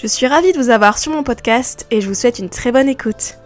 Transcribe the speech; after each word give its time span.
Je 0.00 0.06
suis 0.06 0.26
ravie 0.26 0.52
de 0.54 0.58
vous 0.58 0.70
avoir 0.70 0.96
sur 0.96 1.12
mon 1.12 1.22
podcast 1.22 1.86
et 1.90 2.00
je 2.00 2.08
vous 2.08 2.14
souhaite 2.14 2.38
une 2.38 2.48
très 2.48 2.72
bonne 2.72 2.88
écoute. 2.88 3.39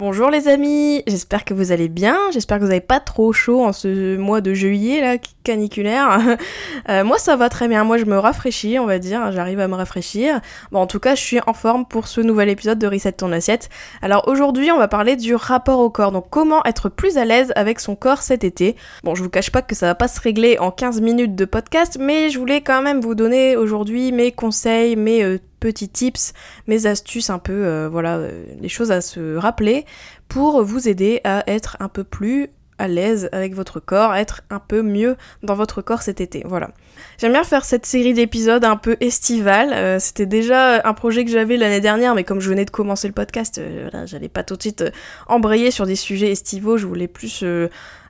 Bonjour 0.00 0.30
les 0.30 0.48
amis, 0.48 1.02
j'espère 1.06 1.44
que 1.44 1.52
vous 1.52 1.72
allez 1.72 1.90
bien, 1.90 2.16
j'espère 2.32 2.56
que 2.56 2.62
vous 2.62 2.70
n'avez 2.70 2.80
pas 2.80 3.00
trop 3.00 3.34
chaud 3.34 3.62
en 3.62 3.74
ce 3.74 4.16
mois 4.16 4.40
de 4.40 4.54
juillet 4.54 5.02
là, 5.02 5.18
caniculaire. 5.44 6.38
Euh, 6.88 7.04
moi 7.04 7.18
ça 7.18 7.36
va 7.36 7.50
très 7.50 7.68
bien, 7.68 7.84
moi 7.84 7.98
je 7.98 8.06
me 8.06 8.16
rafraîchis 8.16 8.78
on 8.78 8.86
va 8.86 8.98
dire, 8.98 9.30
j'arrive 9.32 9.60
à 9.60 9.68
me 9.68 9.74
rafraîchir. 9.74 10.40
Bon 10.72 10.80
en 10.80 10.86
tout 10.86 10.98
cas 10.98 11.14
je 11.14 11.20
suis 11.20 11.38
en 11.46 11.52
forme 11.52 11.84
pour 11.84 12.08
ce 12.08 12.22
nouvel 12.22 12.48
épisode 12.48 12.78
de 12.78 12.86
Reset 12.86 13.12
ton 13.12 13.30
assiette. 13.32 13.68
Alors 14.00 14.26
aujourd'hui 14.28 14.72
on 14.72 14.78
va 14.78 14.88
parler 14.88 15.16
du 15.16 15.34
rapport 15.34 15.80
au 15.80 15.90
corps, 15.90 16.10
donc 16.10 16.30
comment 16.30 16.64
être 16.64 16.88
plus 16.88 17.18
à 17.18 17.26
l'aise 17.26 17.52
avec 17.54 17.80
son 17.80 17.96
corps 17.96 18.22
cet 18.22 18.44
été. 18.44 18.76
Bon 19.04 19.14
je 19.14 19.22
vous 19.22 19.28
cache 19.28 19.50
pas 19.50 19.60
que 19.60 19.74
ça 19.74 19.86
va 19.86 19.94
pas 19.94 20.08
se 20.08 20.20
régler 20.20 20.58
en 20.58 20.70
15 20.70 21.02
minutes 21.02 21.34
de 21.34 21.44
podcast, 21.44 21.98
mais 22.00 22.30
je 22.30 22.38
voulais 22.38 22.62
quand 22.62 22.80
même 22.80 23.00
vous 23.00 23.14
donner 23.14 23.56
aujourd'hui 23.56 24.10
mes 24.10 24.32
conseils, 24.32 24.96
mes 24.96 25.22
euh, 25.22 25.38
petits 25.60 25.88
tips, 25.88 26.32
mes 26.66 26.86
astuces 26.86 27.30
un 27.30 27.38
peu, 27.38 27.52
euh, 27.52 27.88
voilà, 27.90 28.16
euh, 28.16 28.44
les 28.60 28.68
choses 28.68 28.90
à 28.90 29.00
se 29.00 29.36
rappeler 29.36 29.84
pour 30.28 30.62
vous 30.62 30.88
aider 30.88 31.20
à 31.24 31.48
être 31.48 31.76
un 31.80 31.88
peu 31.88 32.04
plus 32.04 32.48
à 32.78 32.88
l'aise 32.88 33.28
avec 33.32 33.54
votre 33.54 33.78
corps, 33.78 34.14
être 34.14 34.40
un 34.48 34.58
peu 34.58 34.80
mieux 34.80 35.16
dans 35.42 35.54
votre 35.54 35.82
corps 35.82 36.00
cet 36.00 36.22
été. 36.22 36.42
Voilà. 36.46 36.70
J'aime 37.18 37.32
bien 37.32 37.44
faire 37.44 37.66
cette 37.66 37.84
série 37.84 38.14
d'épisodes 38.14 38.64
un 38.64 38.76
peu 38.76 38.96
estivale. 39.00 39.74
Euh, 39.74 39.98
c'était 39.98 40.24
déjà 40.24 40.80
un 40.88 40.94
projet 40.94 41.26
que 41.26 41.30
j'avais 41.30 41.58
l'année 41.58 41.82
dernière, 41.82 42.14
mais 42.14 42.24
comme 42.24 42.40
je 42.40 42.48
venais 42.48 42.64
de 42.64 42.70
commencer 42.70 43.06
le 43.06 43.12
podcast, 43.12 43.60
j'allais 44.06 44.30
pas 44.30 44.44
tout 44.44 44.56
de 44.56 44.62
suite 44.62 44.84
embrayer 45.28 45.70
sur 45.70 45.84
des 45.84 45.96
sujets 45.96 46.30
estivaux. 46.30 46.78
Je 46.78 46.86
voulais 46.86 47.08
plus 47.08 47.44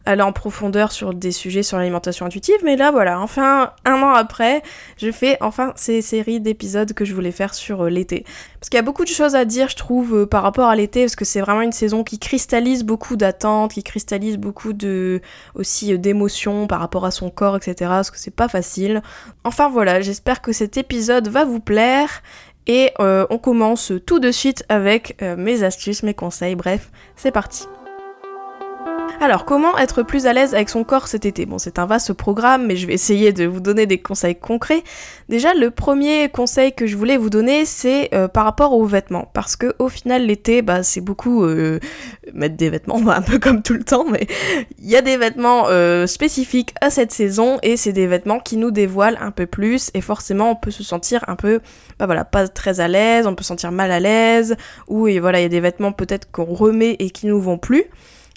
aller 0.06 0.22
en 0.22 0.32
profondeur 0.32 0.92
sur 0.92 1.12
des 1.12 1.32
sujets 1.32 1.62
sur 1.62 1.76
l'alimentation 1.76 2.26
intuitive, 2.26 2.56
mais 2.64 2.76
là 2.76 2.90
voilà, 2.90 3.20
enfin 3.20 3.72
un 3.84 4.02
an 4.02 4.10
après, 4.10 4.62
je 4.96 5.10
fais 5.10 5.36
enfin 5.40 5.72
ces 5.76 6.00
séries 6.00 6.40
d'épisodes 6.40 6.92
que 6.94 7.04
je 7.04 7.14
voulais 7.14 7.32
faire 7.32 7.54
sur 7.54 7.84
euh, 7.84 7.90
l'été. 7.90 8.24
Parce 8.58 8.70
qu'il 8.70 8.78
y 8.78 8.80
a 8.80 8.82
beaucoup 8.82 9.04
de 9.04 9.10
choses 9.10 9.34
à 9.34 9.44
dire, 9.44 9.68
je 9.68 9.76
trouve, 9.76 10.20
euh, 10.20 10.26
par 10.26 10.42
rapport 10.42 10.68
à 10.68 10.76
l'été, 10.76 11.02
parce 11.02 11.16
que 11.16 11.24
c'est 11.24 11.40
vraiment 11.40 11.62
une 11.62 11.72
saison 11.72 12.02
qui 12.02 12.18
cristallise 12.18 12.84
beaucoup 12.84 13.16
d'attentes, 13.16 13.72
qui 13.72 13.82
cristallise 13.82 14.38
beaucoup 14.38 14.72
de 14.72 15.20
aussi 15.54 15.92
euh, 15.92 15.98
d'émotions 15.98 16.66
par 16.66 16.80
rapport 16.80 17.04
à 17.04 17.10
son 17.10 17.30
corps, 17.30 17.56
etc. 17.56 17.74
Parce 17.80 18.10
que 18.10 18.18
c'est 18.18 18.34
pas 18.34 18.48
facile. 18.48 19.02
Enfin 19.44 19.68
voilà, 19.68 20.00
j'espère 20.00 20.40
que 20.40 20.52
cet 20.52 20.76
épisode 20.76 21.28
va 21.28 21.44
vous 21.44 21.60
plaire. 21.60 22.22
Et 22.66 22.92
on 23.00 23.38
commence 23.38 23.90
tout 24.06 24.20
de 24.20 24.30
suite 24.30 24.64
avec 24.68 25.20
mes 25.20 25.64
astuces, 25.64 26.04
mes 26.04 26.14
conseils, 26.14 26.54
bref, 26.54 26.92
c'est 27.16 27.32
parti. 27.32 27.66
Alors, 29.22 29.44
comment 29.44 29.76
être 29.76 30.02
plus 30.02 30.24
à 30.24 30.32
l'aise 30.32 30.54
avec 30.54 30.70
son 30.70 30.82
corps 30.82 31.06
cet 31.06 31.26
été? 31.26 31.44
Bon, 31.44 31.58
c'est 31.58 31.78
un 31.78 31.84
vaste 31.84 32.14
programme, 32.14 32.66
mais 32.66 32.76
je 32.76 32.86
vais 32.86 32.94
essayer 32.94 33.34
de 33.34 33.44
vous 33.44 33.60
donner 33.60 33.84
des 33.84 33.98
conseils 33.98 34.34
concrets. 34.34 34.82
Déjà, 35.28 35.52
le 35.52 35.70
premier 35.70 36.30
conseil 36.30 36.72
que 36.72 36.86
je 36.86 36.96
voulais 36.96 37.18
vous 37.18 37.28
donner, 37.28 37.66
c'est 37.66 38.14
euh, 38.14 38.28
par 38.28 38.44
rapport 38.44 38.72
aux 38.72 38.86
vêtements. 38.86 39.28
Parce 39.34 39.56
que 39.56 39.74
au 39.78 39.90
final, 39.90 40.24
l'été, 40.24 40.62
bah, 40.62 40.82
c'est 40.82 41.02
beaucoup 41.02 41.44
euh, 41.44 41.80
mettre 42.32 42.56
des 42.56 42.70
vêtements, 42.70 42.96
un 43.08 43.20
peu 43.20 43.38
comme 43.38 43.62
tout 43.62 43.74
le 43.74 43.84
temps, 43.84 44.06
mais 44.10 44.26
il 44.78 44.88
y 44.88 44.96
a 44.96 45.02
des 45.02 45.18
vêtements 45.18 45.66
euh, 45.68 46.06
spécifiques 46.06 46.74
à 46.80 46.88
cette 46.88 47.12
saison, 47.12 47.58
et 47.62 47.76
c'est 47.76 47.92
des 47.92 48.06
vêtements 48.06 48.40
qui 48.40 48.56
nous 48.56 48.70
dévoilent 48.70 49.18
un 49.20 49.32
peu 49.32 49.44
plus, 49.44 49.90
et 49.92 50.00
forcément, 50.00 50.52
on 50.52 50.56
peut 50.56 50.70
se 50.70 50.82
sentir 50.82 51.26
un 51.28 51.36
peu, 51.36 51.60
bah 51.98 52.06
voilà, 52.06 52.24
pas 52.24 52.48
très 52.48 52.80
à 52.80 52.88
l'aise, 52.88 53.26
on 53.26 53.34
peut 53.34 53.42
se 53.42 53.48
sentir 53.48 53.70
mal 53.70 53.92
à 53.92 54.00
l'aise, 54.00 54.56
ou 54.88 55.08
et 55.08 55.20
voilà, 55.20 55.40
il 55.40 55.42
y 55.42 55.46
a 55.46 55.50
des 55.50 55.60
vêtements 55.60 55.92
peut-être 55.92 56.30
qu'on 56.30 56.44
remet 56.44 56.96
et 57.00 57.10
qui 57.10 57.26
nous 57.26 57.38
vont 57.38 57.58
plus 57.58 57.84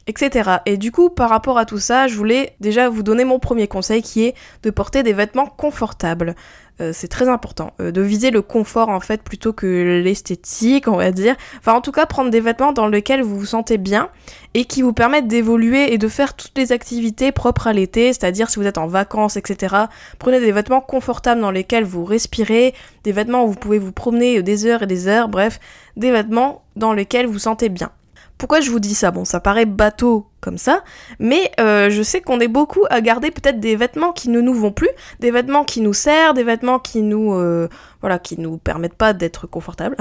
etc. 0.07 0.57
Et 0.65 0.77
du 0.77 0.91
coup, 0.91 1.09
par 1.09 1.29
rapport 1.29 1.57
à 1.57 1.65
tout 1.65 1.79
ça, 1.79 2.07
je 2.07 2.15
voulais 2.15 2.55
déjà 2.59 2.89
vous 2.89 3.03
donner 3.03 3.25
mon 3.25 3.39
premier 3.39 3.67
conseil 3.67 4.01
qui 4.01 4.25
est 4.25 4.35
de 4.63 4.69
porter 4.69 5.03
des 5.03 5.13
vêtements 5.13 5.47
confortables. 5.47 6.35
Euh, 6.81 6.91
c'est 6.91 7.07
très 7.07 7.29
important 7.29 7.73
euh, 7.79 7.91
de 7.91 8.01
viser 8.01 8.31
le 8.31 8.41
confort 8.41 8.89
en 8.89 8.99
fait 8.99 9.21
plutôt 9.21 9.53
que 9.53 10.01
l'esthétique, 10.03 10.87
on 10.87 10.97
va 10.97 11.11
dire. 11.11 11.35
Enfin, 11.59 11.73
en 11.73 11.81
tout 11.81 11.91
cas, 11.91 12.07
prendre 12.07 12.31
des 12.31 12.39
vêtements 12.39 12.73
dans 12.73 12.87
lesquels 12.87 13.21
vous 13.21 13.37
vous 13.37 13.45
sentez 13.45 13.77
bien 13.77 14.09
et 14.55 14.65
qui 14.65 14.81
vous 14.81 14.91
permettent 14.91 15.27
d'évoluer 15.27 15.93
et 15.93 15.99
de 15.99 16.07
faire 16.07 16.35
toutes 16.35 16.57
les 16.57 16.71
activités 16.71 17.31
propres 17.31 17.67
à 17.67 17.73
l'été, 17.73 18.11
c'est-à-dire 18.11 18.49
si 18.49 18.59
vous 18.59 18.65
êtes 18.65 18.79
en 18.79 18.87
vacances, 18.87 19.37
etc. 19.37 19.75
Prenez 20.17 20.39
des 20.39 20.51
vêtements 20.51 20.81
confortables 20.81 21.41
dans 21.41 21.51
lesquels 21.51 21.83
vous 21.83 22.05
respirez, 22.05 22.73
des 23.03 23.11
vêtements 23.11 23.45
où 23.45 23.49
vous 23.49 23.59
pouvez 23.59 23.79
vous 23.79 23.91
promener 23.91 24.41
des 24.41 24.65
heures 24.65 24.81
et 24.81 24.87
des 24.87 25.07
heures, 25.07 25.29
bref, 25.29 25.59
des 25.95 26.11
vêtements 26.11 26.63
dans 26.75 26.93
lesquels 26.93 27.27
vous 27.27 27.39
sentez 27.39 27.69
bien. 27.69 27.91
Pourquoi 28.37 28.61
je 28.61 28.71
vous 28.71 28.79
dis 28.79 28.95
ça? 28.95 29.11
Bon, 29.11 29.25
ça 29.25 29.39
paraît 29.39 29.65
bateau 29.65 30.27
comme 30.43 30.57
ça, 30.57 30.83
mais 31.19 31.51
euh, 31.59 31.89
je 31.89 32.03
sais 32.03 32.19
qu'on 32.19 32.39
est 32.41 32.49
beaucoup 32.49 32.83
à 32.89 32.99
garder 32.99 33.31
peut-être 33.31 33.61
des 33.61 33.77
vêtements 33.77 34.11
qui 34.11 34.29
ne 34.29 34.41
nous 34.41 34.53
vont 34.53 34.71
plus, 34.71 34.89
des 35.21 35.31
vêtements 35.31 35.63
qui 35.63 35.79
nous 35.79 35.93
servent, 35.93 36.35
des 36.35 36.43
vêtements 36.43 36.79
qui 36.79 37.01
nous, 37.01 37.33
euh, 37.33 37.69
voilà, 38.01 38.19
qui 38.19 38.37
nous 38.37 38.57
permettent 38.57 38.95
pas 38.95 39.13
d'être 39.13 39.47
confortables, 39.47 39.95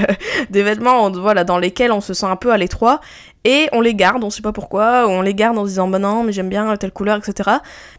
des 0.50 0.62
vêtements, 0.62 1.10
voilà, 1.10 1.42
dans 1.42 1.58
lesquels 1.58 1.90
on 1.90 2.00
se 2.00 2.14
sent 2.14 2.26
un 2.26 2.36
peu 2.36 2.52
à 2.52 2.56
l'étroit, 2.56 3.00
et 3.44 3.68
on 3.72 3.80
les 3.80 3.94
garde, 3.94 4.22
on 4.24 4.30
sait 4.30 4.42
pas 4.42 4.52
pourquoi, 4.52 5.06
on 5.08 5.22
les 5.22 5.34
garde 5.34 5.58
en 5.58 5.64
disant 5.64 5.88
bah 5.88 5.98
non, 5.98 6.22
mais 6.22 6.32
j'aime 6.32 6.48
bien 6.48 6.76
telle 6.76 6.92
couleur, 6.92 7.18
etc. 7.18 7.50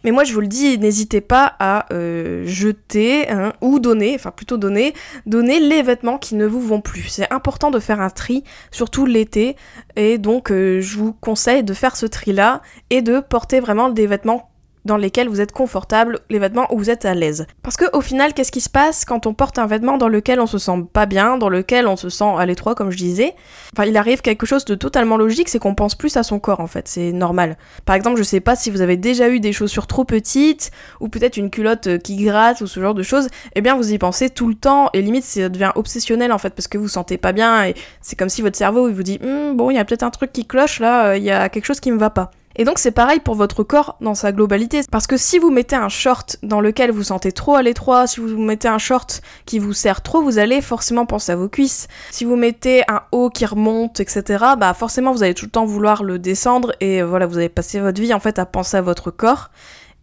Mais 0.03 0.11
moi 0.11 0.23
je 0.23 0.33
vous 0.33 0.41
le 0.41 0.47
dis, 0.47 0.77
n'hésitez 0.77 1.21
pas 1.21 1.55
à 1.59 1.85
euh, 1.91 2.43
jeter 2.45 3.29
hein, 3.29 3.53
ou 3.61 3.79
donner, 3.79 4.13
enfin 4.15 4.31
plutôt 4.31 4.57
donner, 4.57 4.93
donner 5.25 5.59
les 5.59 5.81
vêtements 5.81 6.17
qui 6.17 6.35
ne 6.35 6.45
vous 6.45 6.61
vont 6.61 6.81
plus. 6.81 7.07
C'est 7.07 7.31
important 7.33 7.71
de 7.71 7.79
faire 7.79 7.99
un 7.99 8.09
tri, 8.09 8.43
surtout 8.71 9.05
l'été, 9.05 9.55
et 9.95 10.17
donc 10.17 10.49
je 10.49 10.97
vous 10.97 11.13
conseille 11.13 11.63
de 11.63 11.73
faire 11.73 11.88
ce 11.95 12.05
tri-là 12.05 12.61
et 12.89 13.01
de 13.01 13.19
porter 13.19 13.59
vraiment 13.59 13.89
des 13.89 14.07
vêtements 14.07 14.48
dans 14.85 14.97
lesquels 14.97 15.29
vous 15.29 15.41
êtes 15.41 15.51
confortable, 15.51 16.19
les 16.29 16.39
vêtements 16.39 16.67
où 16.73 16.77
vous 16.77 16.89
êtes 16.89 17.05
à 17.05 17.13
l'aise. 17.13 17.45
Parce 17.63 17.77
que 17.77 17.85
au 17.95 18.01
final, 18.01 18.33
qu'est-ce 18.33 18.51
qui 18.51 18.61
se 18.61 18.69
passe 18.69 19.05
quand 19.05 19.27
on 19.27 19.33
porte 19.33 19.59
un 19.59 19.67
vêtement 19.67 19.97
dans 19.97 20.07
lequel 20.07 20.39
on 20.39 20.47
se 20.47 20.57
sent 20.57 20.85
pas 20.91 21.05
bien, 21.05 21.37
dans 21.37 21.49
lequel 21.49 21.87
on 21.87 21.95
se 21.95 22.09
sent 22.09 22.31
à 22.37 22.45
l'étroit, 22.45 22.75
comme 22.75 22.91
je 22.91 22.97
disais? 22.97 23.35
Enfin, 23.75 23.85
il 23.85 23.97
arrive 23.97 24.21
quelque 24.21 24.45
chose 24.45 24.65
de 24.65 24.75
totalement 24.75 25.17
logique, 25.17 25.49
c'est 25.49 25.59
qu'on 25.59 25.75
pense 25.75 25.95
plus 25.95 26.17
à 26.17 26.23
son 26.23 26.39
corps 26.39 26.59
en 26.59 26.67
fait, 26.67 26.87
c'est 26.87 27.11
normal. 27.11 27.57
Par 27.85 27.95
exemple, 27.95 28.17
je 28.17 28.23
sais 28.23 28.39
pas 28.39 28.55
si 28.55 28.69
vous 28.69 28.81
avez 28.81 28.97
déjà 28.97 29.29
eu 29.29 29.39
des 29.39 29.53
chaussures 29.53 29.87
trop 29.87 30.05
petites, 30.05 30.71
ou 30.99 31.09
peut-être 31.09 31.37
une 31.37 31.49
culotte 31.49 31.87
euh, 31.87 31.97
qui 31.97 32.17
gratte, 32.17 32.61
ou 32.61 32.67
ce 32.67 32.79
genre 32.79 32.93
de 32.93 33.03
choses, 33.03 33.27
eh 33.55 33.61
bien 33.61 33.75
vous 33.75 33.93
y 33.93 33.97
pensez 33.97 34.29
tout 34.29 34.47
le 34.47 34.55
temps, 34.55 34.89
et 34.93 35.01
limite 35.01 35.23
ça 35.23 35.49
devient 35.49 35.71
obsessionnel 35.75 36.31
en 36.31 36.37
fait, 36.37 36.51
parce 36.51 36.67
que 36.67 36.77
vous 36.77 36.87
sentez 36.87 37.17
pas 37.17 37.31
bien, 37.31 37.65
et 37.65 37.75
c'est 38.01 38.17
comme 38.17 38.29
si 38.29 38.41
votre 38.41 38.57
cerveau 38.57 38.87
il 38.89 38.95
vous 38.95 39.03
dit, 39.03 39.19
hm, 39.21 39.55
bon, 39.55 39.69
il 39.69 39.75
y 39.75 39.79
a 39.79 39.85
peut-être 39.85 40.03
un 40.03 40.09
truc 40.09 40.31
qui 40.31 40.45
cloche 40.45 40.79
là, 40.79 41.09
euh, 41.09 41.17
il 41.17 41.23
y 41.23 41.31
a 41.31 41.49
quelque 41.49 41.65
chose 41.65 41.79
qui 41.79 41.91
me 41.91 41.99
va 41.99 42.09
pas. 42.09 42.31
Et 42.59 42.65
donc 42.65 42.77
c'est 42.77 42.91
pareil 42.91 43.21
pour 43.21 43.35
votre 43.35 43.63
corps 43.63 43.95
dans 44.01 44.15
sa 44.15 44.33
globalité. 44.33 44.81
Parce 44.91 45.07
que 45.07 45.15
si 45.15 45.39
vous 45.39 45.49
mettez 45.49 45.77
un 45.77 45.87
short 45.87 46.35
dans 46.43 46.59
lequel 46.59 46.91
vous 46.91 47.03
sentez 47.03 47.31
trop 47.31 47.55
à 47.55 47.61
l'étroit, 47.61 48.05
si 48.05 48.19
vous 48.19 48.37
mettez 48.37 48.67
un 48.67 48.77
short 48.77 49.21
qui 49.45 49.59
vous 49.59 49.71
sert 49.71 50.01
trop, 50.01 50.21
vous 50.21 50.39
allez 50.39 50.59
forcément 50.59 51.05
penser 51.05 51.31
à 51.31 51.37
vos 51.37 51.47
cuisses. 51.47 51.87
Si 52.11 52.25
vous 52.25 52.35
mettez 52.35 52.83
un 52.89 53.03
haut 53.13 53.29
qui 53.29 53.45
remonte, 53.45 54.01
etc., 54.01 54.43
bah 54.57 54.73
forcément 54.73 55.13
vous 55.13 55.23
allez 55.23 55.35
tout 55.35 55.45
le 55.45 55.51
temps 55.51 55.65
vouloir 55.65 56.03
le 56.03 56.19
descendre 56.19 56.73
et 56.81 57.01
voilà, 57.01 57.27
vous 57.27 57.37
allez 57.37 57.47
passer 57.47 57.79
votre 57.79 58.01
vie 58.01 58.13
en 58.13 58.19
fait 58.19 58.39
à 58.39 58.45
penser 58.45 58.75
à 58.75 58.81
votre 58.81 59.09
corps. 59.09 59.51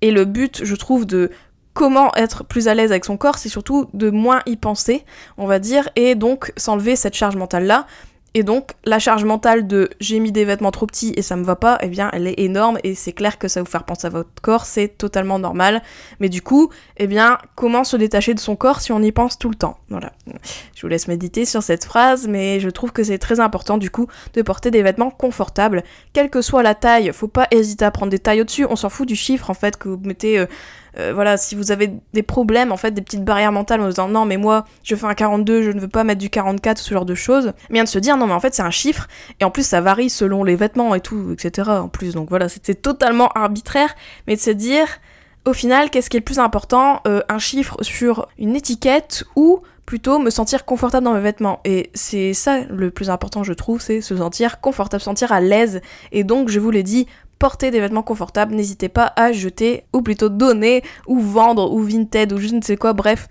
Et 0.00 0.10
le 0.10 0.24
but, 0.24 0.64
je 0.64 0.74
trouve, 0.76 1.04
de 1.04 1.30
comment 1.74 2.10
être 2.14 2.42
plus 2.42 2.68
à 2.68 2.74
l'aise 2.74 2.90
avec 2.90 3.04
son 3.04 3.18
corps, 3.18 3.36
c'est 3.36 3.50
surtout 3.50 3.90
de 3.92 4.08
moins 4.08 4.40
y 4.46 4.56
penser, 4.56 5.04
on 5.36 5.46
va 5.46 5.58
dire, 5.58 5.90
et 5.94 6.14
donc 6.14 6.54
s'enlever 6.56 6.96
cette 6.96 7.14
charge 7.14 7.36
mentale-là. 7.36 7.86
Et 8.38 8.42
donc, 8.42 8.72
la 8.84 8.98
charge 8.98 9.24
mentale 9.24 9.66
de 9.66 9.88
j'ai 9.98 10.20
mis 10.20 10.30
des 10.30 10.44
vêtements 10.44 10.70
trop 10.70 10.84
petits 10.84 11.14
et 11.16 11.22
ça 11.22 11.36
me 11.36 11.42
va 11.42 11.56
pas, 11.56 11.78
eh 11.80 11.88
bien, 11.88 12.10
elle 12.12 12.26
est 12.26 12.38
énorme 12.38 12.78
et 12.84 12.94
c'est 12.94 13.14
clair 13.14 13.38
que 13.38 13.48
ça 13.48 13.62
vous 13.62 13.66
faire 13.66 13.84
penser 13.84 14.08
à 14.08 14.10
votre 14.10 14.28
corps, 14.42 14.66
c'est 14.66 14.88
totalement 14.88 15.38
normal. 15.38 15.82
Mais 16.20 16.28
du 16.28 16.42
coup, 16.42 16.68
eh 16.98 17.06
bien, 17.06 17.38
comment 17.54 17.82
se 17.82 17.96
détacher 17.96 18.34
de 18.34 18.38
son 18.38 18.54
corps 18.54 18.82
si 18.82 18.92
on 18.92 19.00
y 19.00 19.10
pense 19.10 19.38
tout 19.38 19.48
le 19.48 19.54
temps? 19.54 19.78
Voilà. 19.88 20.12
Je 20.74 20.82
vous 20.82 20.88
laisse 20.88 21.08
méditer 21.08 21.46
sur 21.46 21.62
cette 21.62 21.86
phrase, 21.86 22.28
mais 22.28 22.60
je 22.60 22.68
trouve 22.68 22.92
que 22.92 23.02
c'est 23.04 23.16
très 23.16 23.40
important 23.40 23.78
du 23.78 23.88
coup 23.88 24.06
de 24.34 24.42
porter 24.42 24.70
des 24.70 24.82
vêtements 24.82 25.10
confortables, 25.10 25.82
quelle 26.12 26.28
que 26.28 26.42
soit 26.42 26.62
la 26.62 26.74
taille. 26.74 27.12
Faut 27.14 27.28
pas 27.28 27.48
hésiter 27.50 27.86
à 27.86 27.90
prendre 27.90 28.10
des 28.10 28.18
tailles 28.18 28.42
au-dessus, 28.42 28.66
on 28.68 28.76
s'en 28.76 28.90
fout 28.90 29.08
du 29.08 29.16
chiffre 29.16 29.48
en 29.48 29.54
fait 29.54 29.78
que 29.78 29.88
vous 29.88 30.00
mettez. 30.04 30.40
Euh, 30.40 30.46
euh, 30.98 31.12
voilà, 31.14 31.36
si 31.36 31.54
vous 31.54 31.72
avez 31.72 31.90
des 32.12 32.22
problèmes, 32.22 32.72
en 32.72 32.76
fait, 32.76 32.92
des 32.92 33.02
petites 33.02 33.24
barrières 33.24 33.52
mentales 33.52 33.80
en 33.80 33.88
disant 33.88 34.08
non, 34.08 34.24
mais 34.24 34.36
moi, 34.36 34.64
je 34.82 34.94
fais 34.94 35.06
un 35.06 35.14
42, 35.14 35.62
je 35.62 35.70
ne 35.70 35.80
veux 35.80 35.88
pas 35.88 36.04
mettre 36.04 36.20
du 36.20 36.30
44, 36.30 36.78
ce 36.78 36.94
genre 36.94 37.04
de 37.04 37.14
choses, 37.14 37.52
bien 37.70 37.84
de 37.84 37.88
se 37.88 37.98
dire 37.98 38.16
non, 38.16 38.26
mais 38.26 38.32
en 38.32 38.40
fait, 38.40 38.54
c'est 38.54 38.62
un 38.62 38.70
chiffre, 38.70 39.08
et 39.40 39.44
en 39.44 39.50
plus, 39.50 39.66
ça 39.66 39.80
varie 39.80 40.10
selon 40.10 40.44
les 40.44 40.56
vêtements 40.56 40.94
et 40.94 41.00
tout, 41.00 41.32
etc. 41.32 41.70
En 41.70 41.88
plus, 41.88 42.14
donc 42.14 42.28
voilà, 42.28 42.48
c'était 42.48 42.74
totalement 42.74 43.28
arbitraire, 43.28 43.94
mais 44.26 44.36
de 44.36 44.40
se 44.40 44.50
dire 44.50 44.86
Au 45.44 45.52
final, 45.52 45.90
qu'est-ce 45.90 46.10
qui 46.10 46.16
est 46.16 46.20
le 46.20 46.24
plus 46.24 46.38
important 46.38 47.02
euh, 47.06 47.20
Un 47.28 47.38
chiffre 47.38 47.76
sur 47.82 48.28
une 48.38 48.56
étiquette 48.56 49.24
ou 49.36 49.60
plutôt 49.86 50.18
me 50.18 50.30
sentir 50.30 50.64
confortable 50.64 51.04
dans 51.04 51.14
mes 51.14 51.20
vêtements. 51.20 51.60
Et 51.64 51.90
c'est 51.94 52.34
ça 52.34 52.64
le 52.68 52.90
plus 52.90 53.08
important, 53.08 53.44
je 53.44 53.52
trouve, 53.52 53.80
c'est 53.80 54.00
se 54.00 54.16
sentir 54.16 54.60
confortable, 54.60 55.00
se 55.00 55.04
sentir 55.04 55.30
à 55.32 55.40
l'aise. 55.40 55.80
Et 56.10 56.24
donc, 56.24 56.48
je 56.48 56.58
vous 56.58 56.72
l'ai 56.72 56.82
dit, 56.82 57.06
porter 57.38 57.70
des 57.70 57.80
vêtements 57.80 58.02
confortables, 58.02 58.54
n'hésitez 58.54 58.88
pas 58.88 59.12
à 59.16 59.32
jeter, 59.32 59.84
ou 59.92 60.02
plutôt 60.02 60.28
donner, 60.28 60.82
ou 61.06 61.20
vendre, 61.20 61.72
ou 61.72 61.80
vinted, 61.80 62.32
ou 62.32 62.38
je 62.38 62.54
ne 62.54 62.62
sais 62.62 62.76
quoi, 62.76 62.92
bref. 62.92 63.28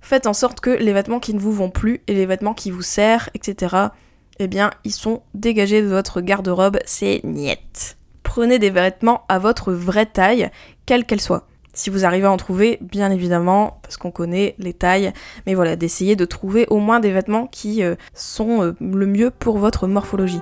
Faites 0.00 0.26
en 0.26 0.34
sorte 0.34 0.60
que 0.60 0.70
les 0.70 0.92
vêtements 0.92 1.20
qui 1.20 1.34
ne 1.34 1.40
vous 1.40 1.52
vont 1.52 1.70
plus 1.70 2.00
et 2.06 2.14
les 2.14 2.26
vêtements 2.26 2.54
qui 2.54 2.70
vous 2.70 2.82
servent, 2.82 3.28
etc., 3.34 3.88
eh 4.38 4.48
bien, 4.48 4.70
ils 4.84 4.92
sont 4.92 5.22
dégagés 5.34 5.82
de 5.82 5.88
votre 5.88 6.20
garde-robe, 6.20 6.78
c'est 6.84 7.22
niet. 7.24 7.96
Prenez 8.22 8.58
des 8.58 8.70
vêtements 8.70 9.24
à 9.28 9.38
votre 9.38 9.72
vraie 9.72 10.06
taille, 10.06 10.50
quelle 10.84 11.06
qu'elle 11.06 11.20
soit. 11.20 11.46
Si 11.72 11.90
vous 11.90 12.04
arrivez 12.04 12.26
à 12.26 12.32
en 12.32 12.36
trouver, 12.36 12.78
bien 12.80 13.10
évidemment, 13.10 13.80
parce 13.82 13.96
qu'on 13.96 14.10
connaît 14.10 14.54
les 14.58 14.72
tailles, 14.72 15.12
mais 15.46 15.54
voilà, 15.54 15.76
d'essayer 15.76 16.16
de 16.16 16.24
trouver 16.24 16.66
au 16.70 16.78
moins 16.78 17.00
des 17.00 17.12
vêtements 17.12 17.46
qui 17.46 17.82
euh, 17.82 17.96
sont 18.14 18.62
euh, 18.62 18.72
le 18.80 19.06
mieux 19.06 19.30
pour 19.30 19.58
votre 19.58 19.86
morphologie. 19.86 20.40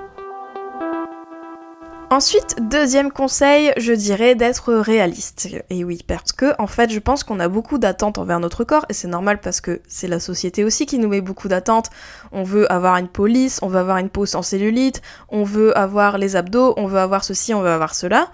Ensuite, 2.15 2.55
deuxième 2.61 3.11
conseil, 3.11 3.73
je 3.77 3.93
dirais 3.93 4.37
d'être 4.37 4.73
réaliste. 4.73 5.49
Et 5.69 5.83
oui, 5.83 6.05
parce 6.07 6.31
que 6.31 6.55
en 6.61 6.69
fait, 6.69 6.93
je 6.93 7.01
pense 7.01 7.25
qu'on 7.25 7.41
a 7.41 7.49
beaucoup 7.49 7.77
d'attentes 7.77 8.19
envers 8.19 8.39
notre 8.39 8.63
corps, 8.63 8.87
et 8.89 8.93
c'est 8.93 9.09
normal 9.09 9.41
parce 9.41 9.61
que 9.61 9.81
c'est 9.89 10.07
la 10.07 10.21
société 10.21 10.63
aussi 10.63 10.87
qui 10.87 10.99
nous 10.99 11.09
met 11.09 11.21
beaucoup 11.21 11.49
d'attentes. 11.49 11.91
On 12.31 12.45
veut 12.45 12.71
avoir 12.71 12.99
une 12.99 13.09
peau 13.09 13.27
lisse, 13.27 13.59
on 13.63 13.67
veut 13.67 13.81
avoir 13.81 13.99
une 13.99 14.11
peau 14.11 14.27
sans 14.27 14.43
cellulite, 14.43 15.03
on 15.29 15.43
veut 15.43 15.77
avoir 15.77 16.17
les 16.17 16.37
abdos, 16.37 16.75
on 16.77 16.87
veut 16.87 17.01
avoir 17.01 17.25
ceci, 17.25 17.53
on 17.53 17.63
veut 17.63 17.71
avoir 17.71 17.97
cela. 17.97 18.29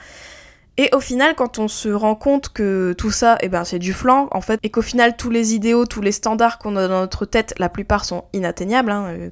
Et 0.76 0.90
au 0.92 1.00
final, 1.00 1.34
quand 1.34 1.58
on 1.58 1.66
se 1.66 1.88
rend 1.88 2.16
compte 2.16 2.50
que 2.50 2.94
tout 2.98 3.10
ça, 3.10 3.38
eh 3.40 3.48
ben, 3.48 3.64
c'est 3.64 3.78
du 3.78 3.94
flanc, 3.94 4.28
en 4.32 4.42
fait, 4.42 4.60
et 4.62 4.70
qu'au 4.70 4.82
final, 4.82 5.16
tous 5.16 5.30
les 5.30 5.54
idéaux, 5.54 5.86
tous 5.86 6.02
les 6.02 6.12
standards 6.12 6.58
qu'on 6.58 6.76
a 6.76 6.86
dans 6.86 7.00
notre 7.00 7.24
tête, 7.24 7.54
la 7.58 7.70
plupart 7.70 8.04
sont 8.04 8.24
inatteignables, 8.34 8.90
hein, 8.90 9.06
euh, 9.08 9.30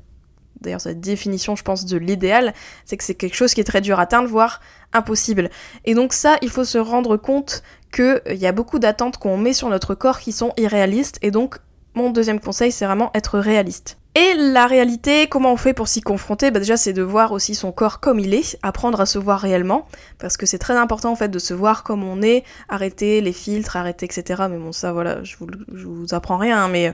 d'ailleurs 0.60 0.80
cette 0.80 1.00
définition 1.00 1.56
je 1.56 1.62
pense 1.62 1.84
de 1.84 1.96
l'idéal, 1.96 2.54
c'est 2.84 2.96
que 2.96 3.04
c'est 3.04 3.14
quelque 3.14 3.36
chose 3.36 3.54
qui 3.54 3.60
est 3.60 3.64
très 3.64 3.80
dur 3.80 3.98
à 3.98 4.02
atteindre, 4.02 4.28
voire 4.28 4.60
impossible. 4.92 5.50
Et 5.84 5.94
donc 5.94 6.12
ça, 6.12 6.36
il 6.42 6.50
faut 6.50 6.64
se 6.64 6.78
rendre 6.78 7.16
compte 7.16 7.62
qu'il 7.92 8.22
euh, 8.26 8.34
y 8.34 8.46
a 8.46 8.52
beaucoup 8.52 8.78
d'attentes 8.78 9.18
qu'on 9.18 9.36
met 9.36 9.52
sur 9.52 9.68
notre 9.68 9.94
corps 9.94 10.18
qui 10.18 10.32
sont 10.32 10.52
irréalistes, 10.56 11.18
et 11.22 11.30
donc 11.30 11.58
mon 11.94 12.10
deuxième 12.10 12.40
conseil 12.40 12.72
c'est 12.72 12.86
vraiment 12.86 13.10
être 13.14 13.38
réaliste. 13.38 13.98
Et 14.18 14.34
la 14.34 14.66
réalité, 14.66 15.28
comment 15.28 15.52
on 15.52 15.56
fait 15.56 15.74
pour 15.74 15.86
s'y 15.86 16.00
confronter? 16.00 16.50
Bah 16.50 16.58
Déjà, 16.58 16.76
c'est 16.76 16.92
de 16.92 17.02
voir 17.02 17.30
aussi 17.30 17.54
son 17.54 17.70
corps 17.70 18.00
comme 18.00 18.18
il 18.18 18.34
est, 18.34 18.58
apprendre 18.62 19.00
à 19.00 19.06
se 19.06 19.16
voir 19.16 19.38
réellement, 19.38 19.86
parce 20.18 20.36
que 20.36 20.44
c'est 20.44 20.58
très 20.58 20.74
important 20.74 21.12
en 21.12 21.14
fait 21.14 21.28
de 21.28 21.38
se 21.38 21.54
voir 21.54 21.84
comme 21.84 22.02
on 22.02 22.20
est, 22.20 22.42
arrêter 22.68 23.20
les 23.20 23.32
filtres, 23.32 23.76
arrêter 23.76 24.06
etc. 24.06 24.44
Mais 24.50 24.58
bon, 24.58 24.72
ça 24.72 24.92
voilà, 24.92 25.22
je 25.22 25.36
vous, 25.38 25.46
vous 25.68 26.14
apprends 26.14 26.36
rien, 26.36 26.64
hein, 26.64 26.68
mais 26.68 26.92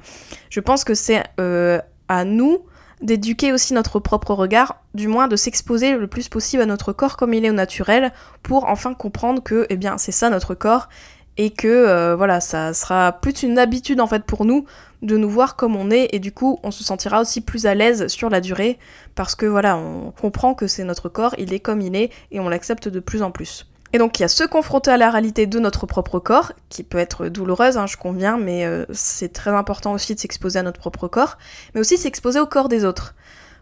je 0.50 0.60
pense 0.60 0.84
que 0.84 0.92
c'est 0.92 1.22
euh, 1.40 1.80
à 2.08 2.26
nous 2.26 2.66
d'éduquer 3.04 3.52
aussi 3.52 3.74
notre 3.74 4.00
propre 4.00 4.32
regard, 4.32 4.82
du 4.94 5.08
moins 5.08 5.28
de 5.28 5.36
s'exposer 5.36 5.96
le 5.96 6.06
plus 6.06 6.28
possible 6.28 6.62
à 6.62 6.66
notre 6.66 6.92
corps 6.92 7.16
comme 7.16 7.34
il 7.34 7.44
est 7.44 7.50
au 7.50 7.54
naturel, 7.54 8.12
pour 8.42 8.64
enfin 8.64 8.94
comprendre 8.94 9.42
que, 9.42 9.66
eh 9.68 9.76
bien, 9.76 9.98
c'est 9.98 10.10
ça 10.10 10.30
notre 10.30 10.54
corps, 10.54 10.88
et 11.36 11.50
que, 11.50 11.68
euh, 11.68 12.16
voilà, 12.16 12.40
ça 12.40 12.72
sera 12.72 13.12
plus 13.12 13.42
une 13.42 13.58
habitude 13.58 14.00
en 14.00 14.06
fait 14.06 14.24
pour 14.24 14.44
nous 14.44 14.64
de 15.02 15.16
nous 15.16 15.28
voir 15.28 15.54
comme 15.54 15.76
on 15.76 15.90
est, 15.90 16.08
et 16.12 16.18
du 16.18 16.32
coup, 16.32 16.58
on 16.62 16.70
se 16.70 16.82
sentira 16.82 17.20
aussi 17.20 17.42
plus 17.42 17.66
à 17.66 17.74
l'aise 17.74 18.06
sur 18.06 18.30
la 18.30 18.40
durée, 18.40 18.78
parce 19.14 19.34
que 19.34 19.44
voilà, 19.44 19.76
on 19.76 20.10
comprend 20.10 20.54
que 20.54 20.66
c'est 20.66 20.84
notre 20.84 21.10
corps, 21.10 21.34
il 21.36 21.52
est 21.52 21.60
comme 21.60 21.82
il 21.82 21.94
est, 21.94 22.10
et 22.30 22.40
on 22.40 22.48
l'accepte 22.48 22.88
de 22.88 23.00
plus 23.00 23.22
en 23.22 23.30
plus. 23.30 23.66
Et 23.94 23.98
donc 23.98 24.18
il 24.18 24.22
y 24.22 24.24
a 24.24 24.28
se 24.28 24.42
confronter 24.42 24.90
à 24.90 24.96
la 24.96 25.08
réalité 25.08 25.46
de 25.46 25.60
notre 25.60 25.86
propre 25.86 26.18
corps, 26.18 26.52
qui 26.68 26.82
peut 26.82 26.98
être 26.98 27.28
douloureuse, 27.28 27.78
hein, 27.78 27.86
je 27.86 27.96
conviens, 27.96 28.36
mais 28.36 28.66
euh, 28.66 28.84
c'est 28.92 29.32
très 29.32 29.52
important 29.52 29.92
aussi 29.92 30.16
de 30.16 30.20
s'exposer 30.20 30.58
à 30.58 30.64
notre 30.64 30.80
propre 30.80 31.06
corps, 31.06 31.38
mais 31.74 31.80
aussi 31.80 31.96
s'exposer 31.96 32.40
au 32.40 32.46
corps 32.46 32.68
des 32.68 32.84
autres. 32.84 33.14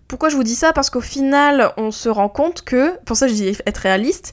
Pourquoi 0.09 0.31
je 0.31 0.37
vous 0.37 0.43
dis 0.43 0.55
ça? 0.55 0.73
Parce 0.73 0.89
qu'au 0.89 1.03
final, 1.03 1.73
on 1.77 1.91
se 1.91 2.09
rend 2.09 2.31
compte 2.31 2.63
que, 2.63 2.97
pour 3.05 3.15
ça 3.15 3.29
je 3.29 3.35
dis 3.35 3.59
être 3.67 3.77
réaliste, 3.77 4.33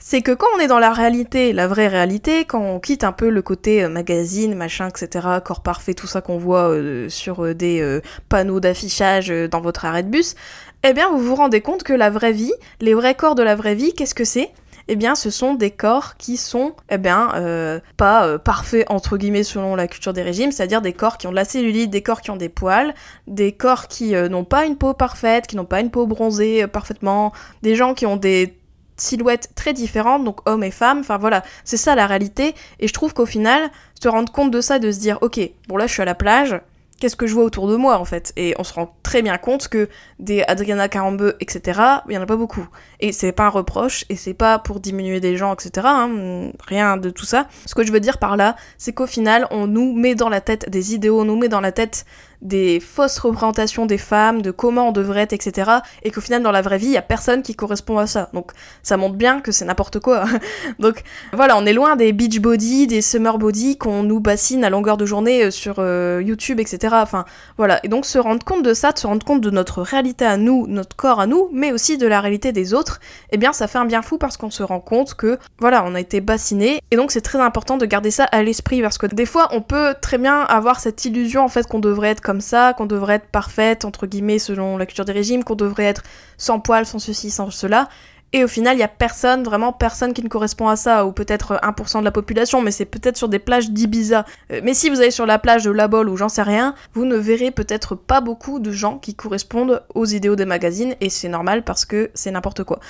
c'est 0.00 0.22
que 0.22 0.32
quand 0.32 0.48
on 0.56 0.58
est 0.58 0.66
dans 0.66 0.80
la 0.80 0.92
réalité, 0.92 1.52
la 1.52 1.68
vraie 1.68 1.86
réalité, 1.86 2.44
quand 2.44 2.60
on 2.60 2.80
quitte 2.80 3.04
un 3.04 3.12
peu 3.12 3.30
le 3.30 3.40
côté 3.40 3.84
euh, 3.84 3.88
magazine, 3.88 4.56
machin, 4.56 4.88
etc., 4.88 5.24
corps 5.44 5.62
parfait, 5.62 5.94
tout 5.94 6.08
ça 6.08 6.20
qu'on 6.20 6.38
voit 6.38 6.68
euh, 6.70 7.08
sur 7.08 7.54
des 7.54 8.00
panneaux 8.28 8.58
d'affichage 8.58 9.28
dans 9.28 9.60
votre 9.60 9.84
arrêt 9.84 10.02
de 10.02 10.10
bus, 10.10 10.34
eh 10.82 10.92
bien 10.92 11.08
vous 11.08 11.20
vous 11.20 11.36
rendez 11.36 11.60
compte 11.60 11.84
que 11.84 11.92
la 11.92 12.10
vraie 12.10 12.32
vie, 12.32 12.54
les 12.80 12.94
vrais 12.94 13.14
corps 13.14 13.36
de 13.36 13.44
la 13.44 13.54
vraie 13.54 13.76
vie, 13.76 13.94
qu'est-ce 13.94 14.16
que 14.16 14.24
c'est? 14.24 14.50
Eh 14.88 14.96
bien 14.96 15.14
ce 15.14 15.30
sont 15.30 15.54
des 15.54 15.70
corps 15.70 16.16
qui 16.16 16.36
sont 16.36 16.74
eh 16.90 16.98
bien 16.98 17.30
euh, 17.34 17.78
pas 17.96 18.26
euh, 18.26 18.38
parfaits 18.38 18.86
entre 18.88 19.16
guillemets 19.16 19.42
selon 19.42 19.76
la 19.76 19.86
culture 19.86 20.12
des 20.12 20.22
régimes, 20.22 20.50
c'est-à-dire 20.50 20.82
des 20.82 20.92
corps 20.92 21.18
qui 21.18 21.26
ont 21.26 21.30
de 21.30 21.36
la 21.36 21.44
cellulite, 21.44 21.90
des 21.90 22.02
corps 22.02 22.22
qui 22.22 22.30
ont 22.30 22.36
des 22.36 22.48
poils, 22.48 22.94
des 23.26 23.52
corps 23.52 23.88
qui 23.88 24.14
euh, 24.14 24.28
n'ont 24.28 24.44
pas 24.44 24.64
une 24.64 24.76
peau 24.76 24.94
parfaite, 24.94 25.46
qui 25.46 25.56
n'ont 25.56 25.66
pas 25.66 25.80
une 25.80 25.90
peau 25.90 26.06
bronzée 26.06 26.66
parfaitement, 26.66 27.32
des 27.62 27.74
gens 27.74 27.94
qui 27.94 28.06
ont 28.06 28.16
des 28.16 28.58
silhouettes 28.96 29.50
très 29.54 29.72
différentes, 29.72 30.24
donc 30.24 30.40
hommes 30.48 30.64
et 30.64 30.70
femmes, 30.70 31.00
enfin 31.00 31.18
voilà, 31.18 31.44
c'est 31.64 31.76
ça 31.76 31.94
la 31.94 32.06
réalité, 32.06 32.54
et 32.80 32.88
je 32.88 32.92
trouve 32.92 33.14
qu'au 33.14 33.26
final, 33.26 33.70
se 34.02 34.08
rendre 34.08 34.32
compte 34.32 34.50
de 34.50 34.60
ça, 34.60 34.78
de 34.78 34.90
se 34.90 34.98
dire, 34.98 35.18
ok, 35.20 35.40
bon 35.68 35.76
là 35.76 35.86
je 35.86 35.92
suis 35.92 36.02
à 36.02 36.04
la 36.04 36.14
plage, 36.14 36.60
qu'est-ce 36.98 37.16
que 37.16 37.26
je 37.26 37.34
vois 37.34 37.44
autour 37.44 37.68
de 37.68 37.76
moi 37.76 37.98
en 37.98 38.04
fait 38.04 38.32
Et 38.36 38.54
on 38.58 38.64
se 38.64 38.72
rend 38.74 38.96
très 39.02 39.22
bien 39.22 39.38
compte 39.38 39.68
que 39.68 39.88
des 40.18 40.42
Adriana 40.42 40.88
Carambeu, 40.88 41.36
etc., 41.40 41.80
il 42.08 42.14
y 42.14 42.18
en 42.18 42.22
a 42.22 42.26
pas 42.26 42.36
beaucoup. 42.36 42.66
Et 43.00 43.12
c'est 43.12 43.32
pas 43.32 43.46
un 43.46 43.50
reproche, 43.50 44.04
et 44.08 44.16
c'est 44.16 44.34
pas 44.34 44.58
pour 44.58 44.80
diminuer 44.80 45.20
des 45.20 45.36
gens, 45.36 45.54
etc., 45.54 45.86
hein, 45.86 46.50
rien 46.66 46.96
de 46.96 47.10
tout 47.10 47.24
ça. 47.24 47.48
Ce 47.66 47.74
que 47.74 47.84
je 47.84 47.92
veux 47.92 48.00
dire 48.00 48.18
par 48.18 48.36
là, 48.36 48.56
c'est 48.76 48.92
qu'au 48.92 49.06
final, 49.06 49.46
on 49.50 49.66
nous 49.66 49.94
met 49.94 50.14
dans 50.14 50.28
la 50.28 50.40
tête 50.40 50.68
des 50.68 50.94
idéaux, 50.94 51.20
on 51.20 51.24
nous 51.24 51.36
met 51.36 51.48
dans 51.48 51.60
la 51.60 51.72
tête 51.72 52.04
des 52.42 52.80
fausses 52.80 53.18
représentations 53.18 53.86
des 53.86 53.98
femmes, 53.98 54.42
de 54.42 54.50
comment 54.50 54.88
on 54.88 54.92
devrait 54.92 55.22
être, 55.22 55.32
etc. 55.32 55.70
Et 56.02 56.10
qu'au 56.10 56.20
final, 56.20 56.42
dans 56.42 56.52
la 56.52 56.62
vraie 56.62 56.78
vie, 56.78 56.86
il 56.86 56.92
y 56.92 56.96
a 56.96 57.02
personne 57.02 57.42
qui 57.42 57.54
correspond 57.54 57.98
à 57.98 58.06
ça. 58.06 58.30
Donc, 58.32 58.52
ça 58.82 58.96
montre 58.96 59.16
bien 59.16 59.40
que 59.40 59.52
c'est 59.52 59.64
n'importe 59.64 59.98
quoi. 60.00 60.24
Donc, 60.78 61.02
voilà, 61.32 61.56
on 61.56 61.66
est 61.66 61.72
loin 61.72 61.96
des 61.96 62.12
beach 62.12 62.40
body, 62.40 62.86
des 62.86 63.02
summer 63.02 63.38
body 63.38 63.76
qu'on 63.76 64.02
nous 64.02 64.20
bassine 64.20 64.64
à 64.64 64.70
longueur 64.70 64.96
de 64.96 65.06
journée 65.06 65.44
euh, 65.44 65.50
sur 65.50 65.76
euh, 65.78 66.22
YouTube, 66.24 66.60
etc. 66.60 66.94
Enfin, 67.00 67.24
voilà. 67.56 67.80
Et 67.84 67.88
donc, 67.88 68.06
se 68.06 68.18
rendre 68.18 68.44
compte 68.44 68.64
de 68.64 68.74
ça, 68.74 68.92
de 68.92 68.98
se 68.98 69.06
rendre 69.06 69.24
compte 69.24 69.40
de 69.40 69.50
notre 69.50 69.82
réalité 69.82 70.24
à 70.24 70.36
nous, 70.36 70.66
notre 70.68 70.96
corps 70.96 71.20
à 71.20 71.26
nous, 71.26 71.48
mais 71.52 71.72
aussi 71.72 71.98
de 71.98 72.06
la 72.06 72.20
réalité 72.20 72.52
des 72.52 72.74
autres, 72.74 73.00
eh 73.30 73.36
bien, 73.36 73.52
ça 73.52 73.66
fait 73.66 73.78
un 73.78 73.84
bien 73.84 74.02
fou 74.02 74.18
parce 74.18 74.36
qu'on 74.36 74.50
se 74.50 74.62
rend 74.62 74.80
compte 74.80 75.14
que, 75.14 75.38
voilà, 75.58 75.84
on 75.86 75.94
a 75.94 76.00
été 76.00 76.20
bassiné. 76.20 76.80
Et 76.90 76.96
donc, 76.96 77.10
c'est 77.10 77.20
très 77.20 77.40
important 77.40 77.76
de 77.76 77.86
garder 77.86 78.10
ça 78.10 78.24
à 78.24 78.42
l'esprit 78.42 78.80
parce 78.80 78.98
que 78.98 79.06
des 79.06 79.26
fois, 79.26 79.48
on 79.52 79.60
peut 79.60 79.94
très 80.00 80.18
bien 80.18 80.42
avoir 80.42 80.80
cette 80.80 81.04
illusion, 81.04 81.44
en 81.44 81.48
fait, 81.48 81.66
qu'on 81.66 81.80
devrait 81.80 82.10
être 82.10 82.20
comme 82.28 82.42
ça, 82.42 82.74
qu'on 82.74 82.84
devrait 82.84 83.14
être 83.14 83.28
parfaite, 83.28 83.86
entre 83.86 84.06
guillemets, 84.06 84.38
selon 84.38 84.76
la 84.76 84.84
culture 84.84 85.06
des 85.06 85.14
régimes, 85.14 85.44
qu'on 85.44 85.54
devrait 85.54 85.84
être 85.84 86.02
sans 86.36 86.60
poils, 86.60 86.84
sans 86.84 86.98
ceci, 86.98 87.30
sans 87.30 87.50
cela. 87.50 87.88
Et 88.34 88.44
au 88.44 88.48
final, 88.48 88.76
il 88.76 88.80
y 88.80 88.82
a 88.82 88.88
personne, 88.88 89.42
vraiment 89.42 89.72
personne 89.72 90.12
qui 90.12 90.22
ne 90.22 90.28
correspond 90.28 90.68
à 90.68 90.76
ça, 90.76 91.06
ou 91.06 91.12
peut-être 91.12 91.58
1% 91.62 92.00
de 92.00 92.04
la 92.04 92.10
population, 92.10 92.60
mais 92.60 92.70
c'est 92.70 92.84
peut-être 92.84 93.16
sur 93.16 93.30
des 93.30 93.38
plages 93.38 93.70
d'Ibiza. 93.70 94.26
Euh, 94.52 94.60
mais 94.62 94.74
si 94.74 94.90
vous 94.90 95.00
allez 95.00 95.10
sur 95.10 95.24
la 95.24 95.38
plage 95.38 95.64
de 95.64 95.70
La 95.70 95.88
Bolle 95.88 96.10
ou 96.10 96.18
j'en 96.18 96.28
sais 96.28 96.42
rien, 96.42 96.74
vous 96.92 97.06
ne 97.06 97.16
verrez 97.16 97.50
peut-être 97.50 97.94
pas 97.94 98.20
beaucoup 98.20 98.58
de 98.58 98.70
gens 98.70 98.98
qui 98.98 99.14
correspondent 99.14 99.82
aux 99.94 100.04
idéaux 100.04 100.36
des 100.36 100.44
magazines, 100.44 100.96
et 101.00 101.08
c'est 101.08 101.30
normal 101.30 101.64
parce 101.64 101.86
que 101.86 102.10
c'est 102.12 102.30
n'importe 102.30 102.62
quoi. 102.62 102.80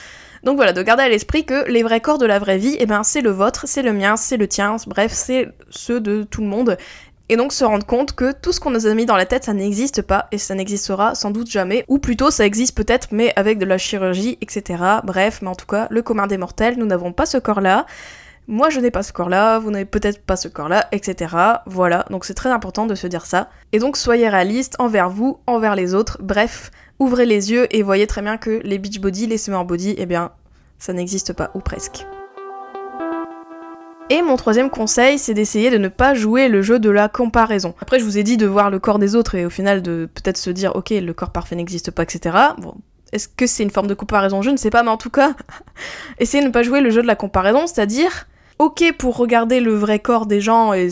Donc 0.42 0.56
voilà, 0.56 0.72
de 0.72 0.82
garder 0.82 1.04
à 1.04 1.08
l'esprit 1.08 1.44
que 1.44 1.68
les 1.68 1.82
vrais 1.82 2.00
corps 2.00 2.18
de 2.18 2.26
la 2.26 2.38
vraie 2.38 2.58
vie, 2.58 2.76
eh 2.78 2.86
ben 2.86 3.02
c'est 3.02 3.20
le 3.20 3.30
vôtre, 3.30 3.64
c'est 3.66 3.82
le 3.82 3.92
mien, 3.92 4.16
c'est 4.16 4.36
le 4.36 4.46
tien, 4.46 4.76
bref, 4.86 5.12
c'est 5.12 5.48
ceux 5.70 6.00
de 6.00 6.22
tout 6.22 6.40
le 6.40 6.46
monde. 6.46 6.76
Et 7.30 7.36
donc 7.36 7.52
se 7.52 7.64
rendre 7.64 7.84
compte 7.84 8.14
que 8.14 8.32
tout 8.32 8.52
ce 8.52 8.60
qu'on 8.60 8.70
nous 8.70 8.86
a 8.86 8.94
mis 8.94 9.04
dans 9.04 9.16
la 9.16 9.26
tête, 9.26 9.44
ça 9.44 9.52
n'existe 9.52 10.00
pas 10.02 10.28
et 10.32 10.38
ça 10.38 10.54
n'existera 10.54 11.14
sans 11.14 11.30
doute 11.30 11.50
jamais. 11.50 11.84
Ou 11.88 11.98
plutôt 11.98 12.30
ça 12.30 12.46
existe 12.46 12.76
peut-être 12.76 13.08
mais 13.10 13.32
avec 13.36 13.58
de 13.58 13.66
la 13.66 13.76
chirurgie, 13.76 14.38
etc. 14.40 14.82
Bref, 15.04 15.40
mais 15.42 15.48
en 15.48 15.54
tout 15.54 15.66
cas, 15.66 15.88
le 15.90 16.00
commun 16.02 16.26
des 16.26 16.38
mortels, 16.38 16.78
nous 16.78 16.86
n'avons 16.86 17.12
pas 17.12 17.26
ce 17.26 17.36
corps-là. 17.36 17.84
Moi 18.46 18.70
je 18.70 18.80
n'ai 18.80 18.90
pas 18.90 19.02
ce 19.02 19.12
corps-là, 19.12 19.58
vous 19.58 19.70
n'avez 19.70 19.84
peut-être 19.84 20.22
pas 20.24 20.36
ce 20.36 20.48
corps-là, 20.48 20.88
etc. 20.90 21.34
Voilà, 21.66 22.06
donc 22.08 22.24
c'est 22.24 22.32
très 22.32 22.48
important 22.48 22.86
de 22.86 22.94
se 22.94 23.06
dire 23.06 23.26
ça. 23.26 23.50
Et 23.72 23.78
donc 23.78 23.98
soyez 23.98 24.30
réaliste 24.30 24.76
envers 24.78 25.10
vous, 25.10 25.38
envers 25.46 25.74
les 25.74 25.92
autres, 25.94 26.16
bref, 26.22 26.70
ouvrez 26.98 27.26
les 27.26 27.52
yeux 27.52 27.66
et 27.76 27.82
voyez 27.82 28.06
très 28.06 28.22
bien 28.22 28.38
que 28.38 28.60
les 28.64 28.78
beach 28.78 29.00
body, 29.00 29.26
les 29.26 29.36
summer 29.36 29.66
body, 29.66 29.96
eh 29.98 30.06
bien, 30.06 30.32
ça 30.78 30.94
n'existe 30.94 31.34
pas, 31.34 31.50
ou 31.54 31.60
presque. 31.60 32.06
Et 34.10 34.22
mon 34.22 34.36
troisième 34.36 34.70
conseil, 34.70 35.18
c'est 35.18 35.34
d'essayer 35.34 35.70
de 35.70 35.76
ne 35.76 35.88
pas 35.88 36.14
jouer 36.14 36.48
le 36.48 36.62
jeu 36.62 36.78
de 36.78 36.88
la 36.88 37.08
comparaison. 37.08 37.74
Après, 37.80 37.98
je 37.98 38.04
vous 38.04 38.16
ai 38.16 38.22
dit 38.22 38.38
de 38.38 38.46
voir 38.46 38.70
le 38.70 38.78
corps 38.78 38.98
des 38.98 39.14
autres 39.14 39.34
et 39.34 39.44
au 39.44 39.50
final 39.50 39.82
de 39.82 40.08
peut-être 40.14 40.38
se 40.38 40.48
dire, 40.48 40.74
ok, 40.76 40.90
le 40.90 41.12
corps 41.12 41.30
parfait 41.30 41.56
n'existe 41.56 41.90
pas, 41.90 42.04
etc. 42.04 42.36
Bon, 42.58 42.74
est-ce 43.12 43.28
que 43.28 43.46
c'est 43.46 43.62
une 43.62 43.70
forme 43.70 43.86
de 43.86 43.94
comparaison? 43.94 44.40
Je 44.40 44.48
ne 44.48 44.56
sais 44.56 44.70
pas, 44.70 44.82
mais 44.82 44.90
en 44.90 44.96
tout 44.96 45.10
cas, 45.10 45.34
essayez 46.18 46.42
de 46.42 46.48
ne 46.48 46.52
pas 46.52 46.62
jouer 46.62 46.80
le 46.80 46.88
jeu 46.88 47.02
de 47.02 47.06
la 47.06 47.16
comparaison, 47.16 47.66
c'est-à-dire, 47.66 48.26
ok 48.58 48.94
pour 48.98 49.16
regarder 49.16 49.60
le 49.60 49.74
vrai 49.74 49.98
corps 49.98 50.26
des 50.26 50.40
gens 50.40 50.72
et 50.72 50.88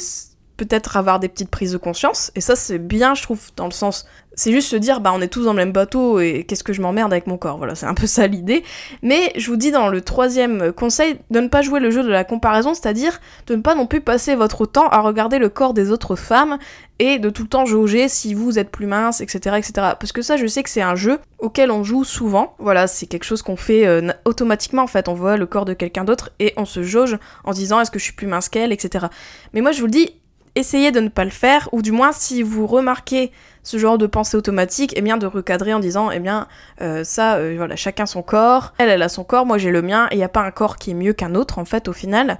peut-être 0.56 0.96
avoir 0.96 1.20
des 1.20 1.28
petites 1.28 1.50
prises 1.50 1.72
de 1.72 1.78
conscience, 1.78 2.32
et 2.34 2.40
ça 2.40 2.56
c'est 2.56 2.78
bien 2.78 3.14
je 3.14 3.22
trouve, 3.22 3.40
dans 3.56 3.66
le 3.66 3.72
sens, 3.72 4.06
c'est 4.34 4.52
juste 4.52 4.68
se 4.68 4.76
dire 4.76 5.00
bah 5.00 5.12
on 5.14 5.20
est 5.20 5.28
tous 5.28 5.44
dans 5.44 5.52
le 5.52 5.56
même 5.56 5.72
bateau 5.72 6.20
et 6.20 6.44
qu'est-ce 6.44 6.64
que 6.64 6.72
je 6.72 6.82
m'emmerde 6.82 7.12
avec 7.12 7.26
mon 7.26 7.38
corps, 7.38 7.58
voilà 7.58 7.75
c'est 7.75 7.86
un 7.86 7.94
peu 7.94 8.06
ça 8.06 8.26
l'idée, 8.26 8.64
mais 9.02 9.32
je 9.36 9.50
vous 9.50 9.56
dis 9.56 9.70
dans 9.70 9.88
le 9.88 10.00
troisième 10.00 10.72
conseil 10.72 11.18
de 11.30 11.40
ne 11.40 11.48
pas 11.48 11.62
jouer 11.62 11.80
le 11.80 11.90
jeu 11.90 12.02
de 12.02 12.08
la 12.08 12.25
comparaison, 12.25 12.75
c'est-à-dire 12.75 13.20
de 13.46 13.56
ne 13.56 13.62
pas 13.62 13.75
non 13.75 13.86
plus 13.86 14.00
passer 14.00 14.34
votre 14.34 14.66
temps 14.66 14.88
à 14.88 15.00
regarder 15.00 15.38
le 15.38 15.48
corps 15.48 15.75
des 15.75 15.90
autres 15.90 16.16
femmes 16.16 16.58
et 16.98 17.18
de 17.18 17.28
tout 17.28 17.42
le 17.42 17.48
temps 17.48 17.66
jauger 17.66 18.08
si 18.08 18.32
vous 18.32 18.58
êtes 18.58 18.70
plus 18.70 18.86
mince, 18.86 19.20
etc. 19.20 19.56
etc. 19.58 19.72
Parce 19.98 20.12
que 20.12 20.22
ça 20.22 20.36
je 20.36 20.46
sais 20.46 20.62
que 20.62 20.70
c'est 20.70 20.82
un 20.82 20.96
jeu 20.96 21.18
auquel 21.38 21.70
on 21.70 21.84
joue 21.84 22.04
souvent, 22.04 22.54
voilà 22.58 22.86
c'est 22.86 23.06
quelque 23.06 23.25
chose 23.25 23.42
qu'on 23.42 23.56
fait 23.56 23.86
euh, 23.86 24.10
automatiquement 24.25 24.82
en 24.82 24.86
fait, 24.86 25.08
on 25.08 25.14
voit 25.14 25.36
le 25.36 25.46
corps 25.46 25.66
de 25.66 25.75
quelqu'un 25.75 26.04
d'autre 26.04 26.30
et 26.38 26.54
on 26.56 26.64
se 26.64 26.82
jauge 26.82 27.18
en 27.44 27.52
disant 27.52 27.80
est-ce 27.80 27.90
que 27.90 27.98
je 27.98 28.04
suis 28.04 28.14
plus 28.14 28.26
mince 28.26 28.48
qu'elle, 28.48 28.72
etc. 28.72 29.06
Mais 29.52 29.60
moi 29.60 29.72
je 29.72 29.80
vous 29.80 29.86
le 29.86 29.92
dis, 29.92 30.14
essayez 30.56 30.90
de 30.90 31.00
ne 31.00 31.08
pas 31.08 31.25
le 31.25 31.30
faire, 31.30 31.68
ou 31.70 31.82
du 31.82 31.92
moins 31.92 32.10
si 32.12 32.42
vous 32.42 32.66
remarquez 32.66 33.30
ce 33.62 33.78
genre 33.78 33.98
de 33.98 34.06
pensée 34.06 34.36
automatique, 34.36 34.92
eh 34.96 35.02
bien 35.02 35.16
de 35.16 35.26
recadrer 35.26 35.75
en 35.75 35.80
disant, 35.80 36.10
eh 36.10 36.18
bien 36.18 36.48
euh, 36.80 37.04
ça, 37.04 37.36
euh, 37.36 37.54
voilà, 37.56 37.76
chacun 37.76 38.06
son 38.06 38.22
corps, 38.22 38.72
elle, 38.78 38.88
elle 38.88 39.02
a 39.02 39.08
son 39.08 39.25
corps, 39.25 39.44
moi 39.44 39.58
j'ai 39.58 39.70
le 39.70 39.82
mien, 39.82 40.08
et 40.10 40.14
il 40.14 40.18
n'y 40.18 40.25
a 40.25 40.28
pas 40.28 40.42
un 40.42 40.50
corps 40.50 40.76
qui 40.76 40.92
est 40.92 40.94
mieux 40.94 41.12
qu'un 41.12 41.34
autre 41.34 41.58
en 41.58 41.64
fait 41.64 41.88
au 41.88 41.92
final. 41.92 42.38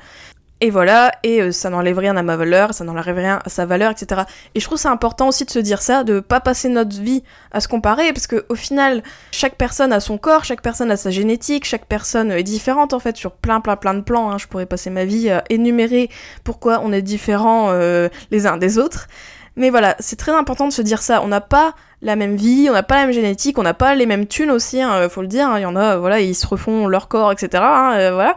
Et 0.63 0.71
voilà, 0.71 1.13
et 1.23 1.43
euh, 1.43 1.53
ça 1.53 1.69
n'enlève 1.69 1.99
rien 1.99 2.17
à 2.17 2.23
ma 2.23 2.35
valeur, 2.35 2.73
ça 2.73 2.83
n'enlève 2.83 3.15
rien 3.15 3.41
à 3.45 3.49
sa 3.51 3.67
valeur, 3.67 3.91
etc. 3.91 4.23
Et 4.55 4.61
je 4.61 4.65
trouve 4.65 4.79
c'est 4.79 4.89
important 4.89 5.29
aussi 5.29 5.45
de 5.45 5.51
se 5.51 5.59
dire 5.59 5.83
ça, 5.83 6.03
de 6.03 6.21
pas 6.21 6.41
passer 6.41 6.71
notre 6.71 6.99
vie 6.99 7.23
à 7.53 7.61
se 7.61 7.69
comparer, 7.69 8.15
parce 8.15 8.27
que 8.27 8.47
au 8.49 8.55
final, 8.55 9.03
chaque 9.33 9.57
personne 9.57 9.93
a 9.93 10.01
son 10.01 10.17
corps, 10.17 10.45
chaque 10.45 10.63
personne 10.63 10.91
a 10.91 10.97
sa 10.97 11.11
génétique, 11.11 11.67
chaque 11.67 11.85
personne 11.85 12.33
est 12.33 12.43
différente 12.43 12.95
en 12.95 12.99
fait 13.01 13.19
sur 13.19 13.33
plein 13.33 13.61
plein 13.61 13.77
plein 13.77 13.93
de 13.93 14.01
plans. 14.01 14.31
Hein. 14.31 14.39
Je 14.39 14.47
pourrais 14.47 14.65
passer 14.65 14.89
ma 14.89 15.05
vie 15.05 15.29
à 15.29 15.45
énumérer 15.51 16.09
pourquoi 16.43 16.81
on 16.83 16.91
est 16.91 17.03
différents 17.03 17.69
euh, 17.73 18.09
les 18.31 18.47
uns 18.47 18.57
des 18.57 18.79
autres. 18.79 19.09
Mais 19.57 19.69
voilà, 19.69 19.95
c'est 19.99 20.17
très 20.17 20.33
important 20.33 20.69
de 20.69 20.73
se 20.73 20.83
dire 20.83 21.03
ça. 21.03 21.23
On 21.23 21.29
n'a 21.29 21.41
pas 21.43 21.75
la 22.03 22.17
même 22.17 22.37
vie, 22.37 22.69
on 22.71 22.75
n'a 22.75 22.83
pas 22.83 22.97
la 22.97 23.07
même 23.07 23.15
génétique, 23.15 23.59
on 23.59 23.63
n'a 23.63 23.75
pas 23.75 23.95
les 23.95 24.07
mêmes 24.07 24.27
thunes 24.27 24.51
aussi, 24.51 24.81
hein, 24.83 25.09
faut 25.11 25.23
le 25.23 25.29
dire. 25.29 25.49
Hein. 25.49 25.59
Il 25.59 25.63
y 25.63 25.67
en 25.67 25.77
a, 25.77 25.97
voilà, 25.97 26.21
ils 26.21 26.35
se 26.35 26.47
refont 26.47 26.87
leur 26.87 27.09
corps, 27.09 27.33
etc. 27.33 27.63
Hein, 27.63 27.93
euh, 27.97 28.13
voilà. 28.13 28.37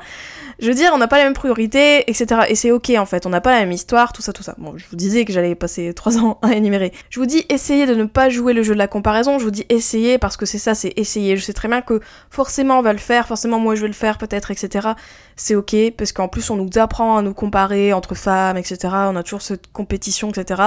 Je 0.62 0.68
veux 0.68 0.74
dire, 0.74 0.92
on 0.94 0.98
n'a 0.98 1.08
pas 1.08 1.18
les 1.18 1.24
mêmes 1.24 1.34
priorités, 1.34 2.10
etc. 2.10 2.42
Et 2.50 2.56
c'est 2.56 2.72
ok 2.72 2.92
en 2.98 3.06
fait, 3.06 3.26
on 3.26 3.30
n'a 3.30 3.40
pas 3.40 3.52
la 3.52 3.60
même 3.60 3.72
histoire, 3.72 4.12
tout 4.12 4.22
ça, 4.22 4.34
tout 4.34 4.44
ça. 4.44 4.56
Bon, 4.58 4.78
je 4.78 4.86
vous 4.90 4.98
disais 4.98 5.24
que 5.24 5.32
j'allais 5.32 5.56
passer 5.56 5.94
trois 5.94 6.18
ans 6.18 6.38
à 6.42 6.54
énumérer. 6.54 6.92
Je 7.10 7.20
vous 7.20 7.26
dis, 7.26 7.46
essayez 7.50 7.86
de 7.86 7.96
ne 7.96 8.04
pas 8.04 8.30
jouer 8.30 8.54
le 8.54 8.62
jeu 8.62 8.74
de 8.74 8.80
la 8.80 8.88
comparaison. 8.88 9.40
Je 9.40 9.46
vous 9.46 9.52
dis, 9.52 9.66
essayez 9.70 10.18
parce 10.18 10.36
que 10.36 10.46
c'est 10.46 10.58
ça, 10.58 10.76
c'est 10.76 10.94
essayer. 10.98 11.38
Je 11.38 11.44
sais 11.44 11.54
très 11.54 11.70
bien 11.70 11.82
que 11.82 12.02
forcément 12.30 12.80
on 12.80 12.82
va 12.82 12.94
le 12.94 13.00
faire, 13.00 13.28
forcément 13.28 13.60
moi 13.60 13.76
je 13.76 13.82
vais 13.82 13.88
le 13.88 13.94
faire 13.94 14.18
peut-être, 14.18 14.52
etc. 14.52 14.90
C'est 15.36 15.56
ok 15.56 15.76
parce 15.98 16.12
qu'en 16.12 16.28
plus 16.28 16.50
on 16.50 16.58
nous 16.58 16.70
apprend 16.76 17.18
à 17.18 17.22
nous 17.22 17.34
comparer 17.34 17.94
entre 17.94 18.14
femmes, 18.16 18.58
etc. 18.58 18.78
On 18.92 19.16
a 19.16 19.24
toujours 19.24 19.42
cette 19.42 19.72
compétition, 19.72 20.30
etc. 20.30 20.62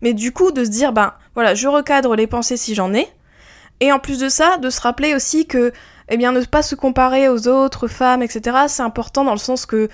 Mais 0.00 0.14
du 0.14 0.32
coup, 0.32 0.50
de 0.50 0.64
se 0.64 0.70
dire, 0.70 0.92
ben 0.92 1.14
voilà, 1.34 1.54
je 1.54 1.68
recadre 1.68 2.16
les 2.16 2.26
pensées 2.26 2.56
si 2.56 2.74
j'en 2.74 2.92
ai. 2.92 3.06
Et 3.80 3.92
en 3.92 3.98
plus 3.98 4.18
de 4.18 4.28
ça, 4.28 4.58
de 4.58 4.70
se 4.70 4.80
rappeler 4.80 5.14
aussi 5.14 5.46
que 5.46 5.72
eh 6.08 6.16
bien, 6.16 6.32
ne 6.32 6.44
pas 6.44 6.62
se 6.62 6.74
comparer 6.74 7.28
aux 7.28 7.48
autres 7.48 7.88
femmes, 7.88 8.22
etc., 8.22 8.56
c'est 8.68 8.82
important 8.82 9.24
dans 9.24 9.32
le 9.32 9.38
sens 9.38 9.66
que 9.66 9.88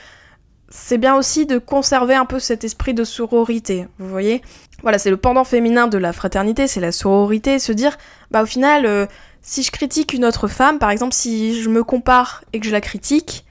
c'est 0.71 0.99
bien 0.99 1.17
aussi 1.17 1.47
de 1.47 1.59
conserver 1.59 2.15
un 2.15 2.27
peu 2.27 2.39
cet 2.39 2.65
esprit 2.65 2.95
de 2.95 3.05
sororité, 3.05 3.87
vous 3.99 4.09
voyez 4.09 4.43
Voilà, 4.83 4.99
c'est 4.99 5.11
le 5.11 5.17
pendant 5.17 5.45
féminin 5.45 5.87
de 5.87 5.99
la 5.99 6.13
fraternité, 6.13 6.67
c'est 6.67 6.81
la 6.81 6.93
sororité, 6.93 7.59
se 7.59 7.73
dire, 7.73 7.97
bah 8.31 8.43
au 8.43 8.47
final, 8.47 8.85
euh, 8.85 9.07
si 9.41 9.63
je 9.63 9.71
critique 9.71 10.13
une 10.13 10.25
autre 10.25 10.47
femme, 10.47 10.79
par 10.79 10.91
exemple, 10.91 11.15
si 11.15 11.61
je 11.63 11.71
me 11.71 11.85
compare 11.85 12.45
et 12.53 12.61
que 12.61 12.67
je 12.67 12.73
la 12.73 12.81
critique, 12.81 13.47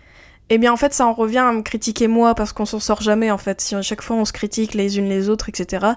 eh 0.49 0.57
bien 0.57 0.71
en 0.71 0.77
fait 0.77 0.93
ça 0.93 1.05
en 1.05 1.13
revient 1.13 1.39
à 1.39 1.51
me 1.51 1.61
critiquer 1.61 2.07
moi 2.07 2.35
parce 2.35 2.53
qu'on 2.53 2.65
s'en 2.65 2.79
sort 2.79 3.01
jamais 3.01 3.31
en 3.31 3.37
fait, 3.37 3.61
si 3.61 3.75
à 3.75 3.81
chaque 3.81 4.01
fois 4.01 4.15
on 4.15 4.25
se 4.25 4.33
critique 4.33 4.73
les 4.73 4.97
unes 4.97 5.09
les 5.09 5.29
autres, 5.29 5.49
etc. 5.49 5.87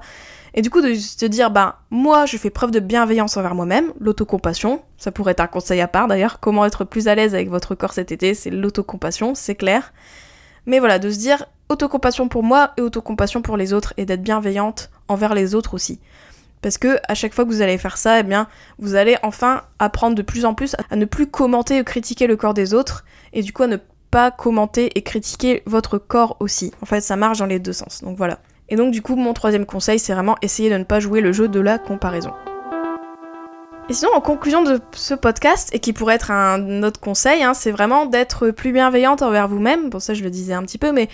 Et 0.54 0.62
du 0.62 0.70
coup, 0.70 0.80
de 0.80 0.94
se 0.94 1.26
dire, 1.26 1.50
bah, 1.50 1.80
moi, 1.90 2.26
je 2.26 2.36
fais 2.36 2.50
preuve 2.50 2.70
de 2.70 2.80
bienveillance 2.80 3.36
envers 3.36 3.54
moi-même, 3.54 3.92
l'autocompassion, 4.00 4.82
ça 4.96 5.12
pourrait 5.12 5.32
être 5.32 5.40
un 5.40 5.46
conseil 5.46 5.80
à 5.80 5.88
part 5.88 6.08
d'ailleurs, 6.08 6.40
comment 6.40 6.64
être 6.64 6.84
plus 6.84 7.08
à 7.08 7.14
l'aise 7.14 7.34
avec 7.34 7.48
votre 7.48 7.74
corps 7.74 7.92
cet 7.92 8.10
été, 8.10 8.34
c'est 8.34 8.50
l'autocompassion, 8.50 9.34
c'est 9.34 9.54
clair. 9.54 9.92
Mais 10.66 10.80
voilà, 10.80 10.98
de 10.98 11.10
se 11.10 11.18
dire, 11.18 11.46
autocompassion 11.68 12.28
pour 12.28 12.42
moi 12.42 12.72
et 12.76 12.82
autocompassion 12.82 13.42
pour 13.42 13.56
les 13.56 13.72
autres, 13.72 13.94
et 13.96 14.06
d'être 14.06 14.22
bienveillante 14.22 14.90
envers 15.08 15.34
les 15.34 15.54
autres 15.54 15.74
aussi. 15.74 16.00
Parce 16.62 16.78
que 16.78 16.98
à 17.08 17.14
chaque 17.14 17.32
fois 17.32 17.44
que 17.44 17.50
vous 17.50 17.62
allez 17.62 17.78
faire 17.78 17.96
ça, 17.96 18.18
eh 18.20 18.22
bien, 18.22 18.48
vous 18.78 18.94
allez 18.96 19.16
enfin 19.22 19.62
apprendre 19.78 20.14
de 20.14 20.22
plus 20.22 20.44
en 20.44 20.54
plus 20.54 20.76
à 20.90 20.96
ne 20.96 21.04
plus 21.04 21.28
commenter 21.28 21.80
ou 21.80 21.84
critiquer 21.84 22.26
le 22.26 22.36
corps 22.36 22.54
des 22.54 22.74
autres, 22.74 23.04
et 23.32 23.42
du 23.42 23.52
coup 23.52 23.62
à 23.62 23.66
ne 23.68 23.76
pas 24.10 24.30
commenter 24.30 24.90
et 24.96 25.02
critiquer 25.02 25.62
votre 25.66 25.98
corps 25.98 26.36
aussi. 26.40 26.72
En 26.82 26.86
fait, 26.86 27.00
ça 27.00 27.16
marche 27.16 27.38
dans 27.38 27.46
les 27.46 27.58
deux 27.58 27.72
sens. 27.72 28.02
Donc 28.02 28.16
voilà. 28.16 28.40
Et 28.68 28.76
donc 28.76 28.92
du 28.92 29.02
coup, 29.02 29.16
mon 29.16 29.32
troisième 29.34 29.66
conseil, 29.66 29.98
c'est 29.98 30.14
vraiment 30.14 30.36
essayer 30.42 30.70
de 30.70 30.76
ne 30.76 30.84
pas 30.84 31.00
jouer 31.00 31.20
le 31.20 31.32
jeu 31.32 31.48
de 31.48 31.60
la 31.60 31.78
comparaison. 31.78 32.32
Et 33.88 33.92
sinon, 33.92 34.12
en 34.14 34.20
conclusion 34.20 34.62
de 34.62 34.78
ce 34.92 35.14
podcast, 35.14 35.70
et 35.72 35.80
qui 35.80 35.92
pourrait 35.92 36.14
être 36.14 36.30
un 36.30 36.84
autre 36.84 37.00
conseil, 37.00 37.42
hein, 37.42 37.54
c'est 37.54 37.72
vraiment 37.72 38.06
d'être 38.06 38.50
plus 38.50 38.70
bienveillante 38.70 39.20
envers 39.20 39.48
vous-même. 39.48 39.90
Bon, 39.90 39.98
ça, 39.98 40.14
je 40.14 40.22
le 40.22 40.30
disais 40.30 40.52
un 40.54 40.62
petit 40.62 40.78
peu, 40.78 40.92
mais 40.92 41.08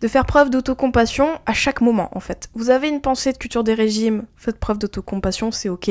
de 0.00 0.08
faire 0.08 0.24
preuve 0.24 0.48
d'autocompassion 0.48 1.38
à 1.44 1.52
chaque 1.52 1.82
moment, 1.82 2.08
en 2.14 2.20
fait. 2.20 2.48
Vous 2.54 2.70
avez 2.70 2.88
une 2.88 3.02
pensée 3.02 3.32
de 3.32 3.36
culture 3.36 3.62
des 3.62 3.74
régimes, 3.74 4.24
faites 4.36 4.58
preuve 4.58 4.78
d'autocompassion, 4.78 5.50
c'est 5.50 5.68
ok. 5.68 5.90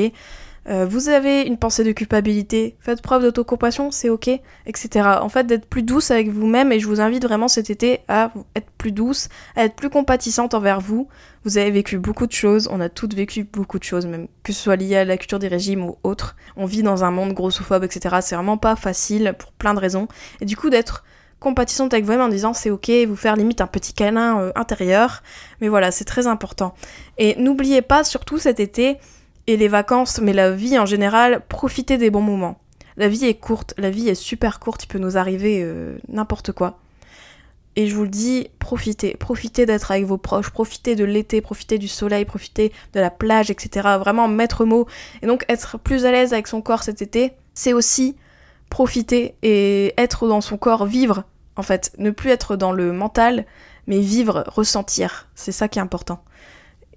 Euh, 0.68 0.86
vous 0.86 1.08
avez 1.08 1.42
une 1.42 1.58
pensée 1.58 1.84
de 1.84 1.92
culpabilité, 1.92 2.76
faites 2.80 3.02
preuve 3.02 3.22
d'autocompassion, 3.22 3.90
c'est 3.90 4.08
ok, 4.08 4.28
etc. 4.66 5.08
En 5.20 5.28
fait, 5.28 5.46
d'être 5.46 5.66
plus 5.66 5.82
douce 5.82 6.10
avec 6.10 6.28
vous-même 6.30 6.72
et 6.72 6.80
je 6.80 6.86
vous 6.86 7.00
invite 7.00 7.24
vraiment 7.24 7.48
cet 7.48 7.68
été 7.68 8.00
à 8.08 8.32
être 8.56 8.70
plus 8.78 8.92
douce, 8.92 9.28
à 9.56 9.64
être 9.64 9.74
plus 9.74 9.90
compatissante 9.90 10.54
envers 10.54 10.80
vous. 10.80 11.08
Vous 11.44 11.58
avez 11.58 11.70
vécu 11.70 11.98
beaucoup 11.98 12.26
de 12.26 12.32
choses, 12.32 12.68
on 12.72 12.80
a 12.80 12.88
toutes 12.88 13.14
vécu 13.14 13.44
beaucoup 13.44 13.78
de 13.78 13.84
choses, 13.84 14.06
même 14.06 14.28
que 14.42 14.52
ce 14.52 14.62
soit 14.62 14.76
lié 14.76 14.96
à 14.96 15.04
la 15.04 15.18
culture 15.18 15.38
des 15.38 15.48
régimes 15.48 15.84
ou 15.84 15.98
autre. 16.02 16.36
On 16.56 16.64
vit 16.64 16.82
dans 16.82 17.04
un 17.04 17.10
monde 17.10 17.34
grossophobe, 17.34 17.84
etc. 17.84 18.16
C'est 18.22 18.34
vraiment 18.34 18.56
pas 18.56 18.76
facile 18.76 19.34
pour 19.38 19.52
plein 19.52 19.74
de 19.74 19.80
raisons. 19.80 20.08
Et 20.40 20.46
du 20.46 20.56
coup, 20.56 20.70
d'être 20.70 21.04
compatissante 21.40 21.92
avec 21.92 22.06
vous-même 22.06 22.22
en 22.22 22.28
disant 22.28 22.54
c'est 22.54 22.70
ok, 22.70 22.90
vous 23.06 23.16
faire 23.16 23.36
limite 23.36 23.60
un 23.60 23.66
petit 23.66 23.92
câlin 23.92 24.40
euh, 24.40 24.52
intérieur. 24.54 25.22
Mais 25.60 25.68
voilà, 25.68 25.90
c'est 25.90 26.06
très 26.06 26.26
important. 26.26 26.74
Et 27.18 27.36
n'oubliez 27.36 27.82
pas, 27.82 28.02
surtout 28.02 28.38
cet 28.38 28.60
été, 28.60 28.96
et 29.46 29.56
les 29.56 29.68
vacances, 29.68 30.20
mais 30.20 30.32
la 30.32 30.50
vie 30.50 30.78
en 30.78 30.86
général, 30.86 31.42
profitez 31.48 31.98
des 31.98 32.10
bons 32.10 32.22
moments. 32.22 32.58
La 32.96 33.08
vie 33.08 33.24
est 33.26 33.34
courte, 33.34 33.74
la 33.76 33.90
vie 33.90 34.08
est 34.08 34.14
super 34.14 34.60
courte, 34.60 34.84
il 34.84 34.86
peut 34.86 34.98
nous 34.98 35.16
arriver 35.16 35.60
euh, 35.62 35.98
n'importe 36.08 36.52
quoi. 36.52 36.78
Et 37.76 37.88
je 37.88 37.96
vous 37.96 38.04
le 38.04 38.08
dis, 38.08 38.48
profitez, 38.60 39.16
profitez 39.16 39.66
d'être 39.66 39.90
avec 39.90 40.04
vos 40.04 40.16
proches, 40.16 40.50
profitez 40.50 40.94
de 40.94 41.04
l'été, 41.04 41.40
profitez 41.40 41.78
du 41.78 41.88
soleil, 41.88 42.24
profitez 42.24 42.72
de 42.92 43.00
la 43.00 43.10
plage, 43.10 43.50
etc. 43.50 43.96
Vraiment 43.98 44.28
mettre 44.28 44.64
mot. 44.64 44.86
Et 45.22 45.26
donc 45.26 45.44
être 45.48 45.78
plus 45.78 46.06
à 46.06 46.12
l'aise 46.12 46.32
avec 46.32 46.46
son 46.46 46.62
corps 46.62 46.84
cet 46.84 47.02
été, 47.02 47.32
c'est 47.52 47.72
aussi 47.72 48.16
profiter 48.70 49.34
et 49.42 49.92
être 49.98 50.28
dans 50.28 50.40
son 50.40 50.56
corps, 50.56 50.86
vivre 50.86 51.24
en 51.56 51.62
fait. 51.62 51.92
Ne 51.98 52.10
plus 52.10 52.30
être 52.30 52.54
dans 52.54 52.72
le 52.72 52.92
mental, 52.92 53.44
mais 53.88 53.98
vivre, 53.98 54.44
ressentir. 54.46 55.28
C'est 55.34 55.52
ça 55.52 55.66
qui 55.66 55.80
est 55.80 55.82
important. 55.82 56.22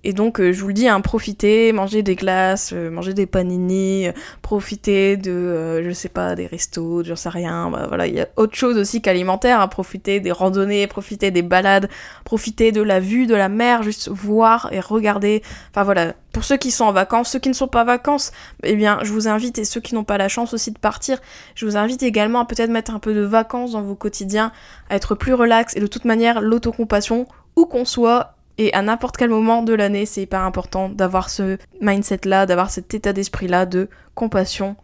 Et 0.03 0.13
donc, 0.13 0.39
euh, 0.39 0.53
je 0.53 0.61
vous 0.61 0.67
le 0.67 0.73
dis, 0.73 0.87
hein, 0.87 1.01
profitez, 1.01 1.71
mangez 1.73 2.03
des 2.03 2.15
glaces, 2.15 2.71
euh, 2.73 2.89
mangez 2.89 3.13
des 3.13 3.25
panini, 3.25 4.07
euh, 4.07 4.11
profitez 4.41 5.17
de, 5.17 5.83
je 5.83 5.91
sais 5.91 6.09
pas, 6.09 6.35
des 6.35 6.47
restos, 6.47 7.03
j'en 7.03 7.15
sais 7.15 7.29
rien. 7.29 7.69
Bah, 7.69 7.85
voilà, 7.87 8.07
il 8.07 8.13
y 8.13 8.21
a 8.21 8.27
autre 8.35 8.55
chose 8.55 8.77
aussi 8.77 9.01
qu'alimentaire. 9.01 9.59
Hein, 9.59 9.67
profitez 9.67 10.19
des 10.19 10.31
randonnées, 10.31 10.87
profitez 10.87 11.31
des 11.31 11.41
balades, 11.41 11.89
profitez 12.23 12.71
de 12.71 12.81
la 12.81 12.99
vue 12.99 13.27
de 13.27 13.35
la 13.35 13.49
mer, 13.49 13.83
juste 13.83 14.09
voir 14.09 14.69
et 14.71 14.79
regarder. 14.79 15.41
Enfin 15.71 15.83
voilà, 15.83 16.13
pour 16.31 16.43
ceux 16.43 16.57
qui 16.57 16.69
sont 16.69 16.85
en 16.85 16.91
vacances, 16.93 17.31
ceux 17.31 17.39
qui 17.39 17.49
ne 17.49 17.55
sont 17.55 17.67
pas 17.67 17.81
en 17.81 17.85
vacances, 17.85 18.31
eh 18.63 18.75
bien, 18.75 18.99
je 19.01 19.11
vous 19.11 19.27
invite, 19.27 19.57
et 19.57 19.65
ceux 19.65 19.81
qui 19.81 19.95
n'ont 19.95 20.03
pas 20.03 20.19
la 20.19 20.29
chance 20.29 20.53
aussi 20.53 20.71
de 20.71 20.77
partir, 20.77 21.17
je 21.55 21.65
vous 21.65 21.77
invite 21.77 22.03
également 22.03 22.41
à 22.41 22.45
peut-être 22.45 22.69
mettre 22.69 22.93
un 22.93 22.99
peu 22.99 23.15
de 23.15 23.21
vacances 23.21 23.71
dans 23.71 23.81
vos 23.81 23.95
quotidiens, 23.95 24.51
à 24.89 24.95
être 24.95 25.15
plus 25.15 25.33
relax, 25.33 25.75
et 25.75 25.79
de 25.79 25.87
toute 25.87 26.05
manière, 26.05 26.39
l'autocompassion, 26.39 27.25
où 27.55 27.65
qu'on 27.65 27.85
soit, 27.85 28.36
et 28.57 28.73
à 28.73 28.81
n'importe 28.81 29.17
quel 29.17 29.29
moment 29.29 29.61
de 29.61 29.73
l'année, 29.73 30.05
c'est 30.05 30.21
hyper 30.21 30.41
important 30.41 30.89
d'avoir 30.89 31.29
ce 31.29 31.57
mindset-là, 31.81 32.45
d'avoir 32.45 32.69
cet 32.69 32.93
état 32.93 33.13
d'esprit-là 33.13 33.65
de 33.65 33.87
compassion, 34.15 34.75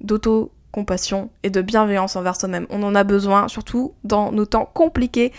d'auto-compassion 0.00 1.30
et 1.42 1.50
de 1.50 1.62
bienveillance 1.62 2.16
envers 2.16 2.36
soi-même. 2.36 2.66
On 2.70 2.82
en 2.82 2.94
a 2.94 3.04
besoin, 3.04 3.48
surtout 3.48 3.94
dans 4.04 4.32
nos 4.32 4.46
temps 4.46 4.68
compliqués. 4.72 5.32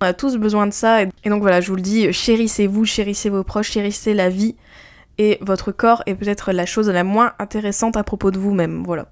On 0.00 0.06
a 0.06 0.14
tous 0.14 0.36
besoin 0.36 0.66
de 0.66 0.72
ça. 0.72 1.02
Et 1.02 1.08
donc 1.26 1.42
voilà, 1.42 1.60
je 1.60 1.68
vous 1.68 1.76
le 1.76 1.82
dis, 1.82 2.12
chérissez-vous, 2.12 2.84
chérissez 2.84 3.28
vos 3.28 3.44
proches, 3.44 3.70
chérissez 3.70 4.14
la 4.14 4.30
vie 4.30 4.56
et 5.18 5.38
votre 5.40 5.72
corps 5.72 6.02
est 6.06 6.14
peut-être 6.14 6.52
la 6.52 6.66
chose 6.66 6.88
la 6.88 7.04
moins 7.04 7.32
intéressante 7.38 7.96
à 7.96 8.04
propos 8.04 8.30
de 8.30 8.38
vous-même. 8.38 8.82
Voilà. 8.84 9.06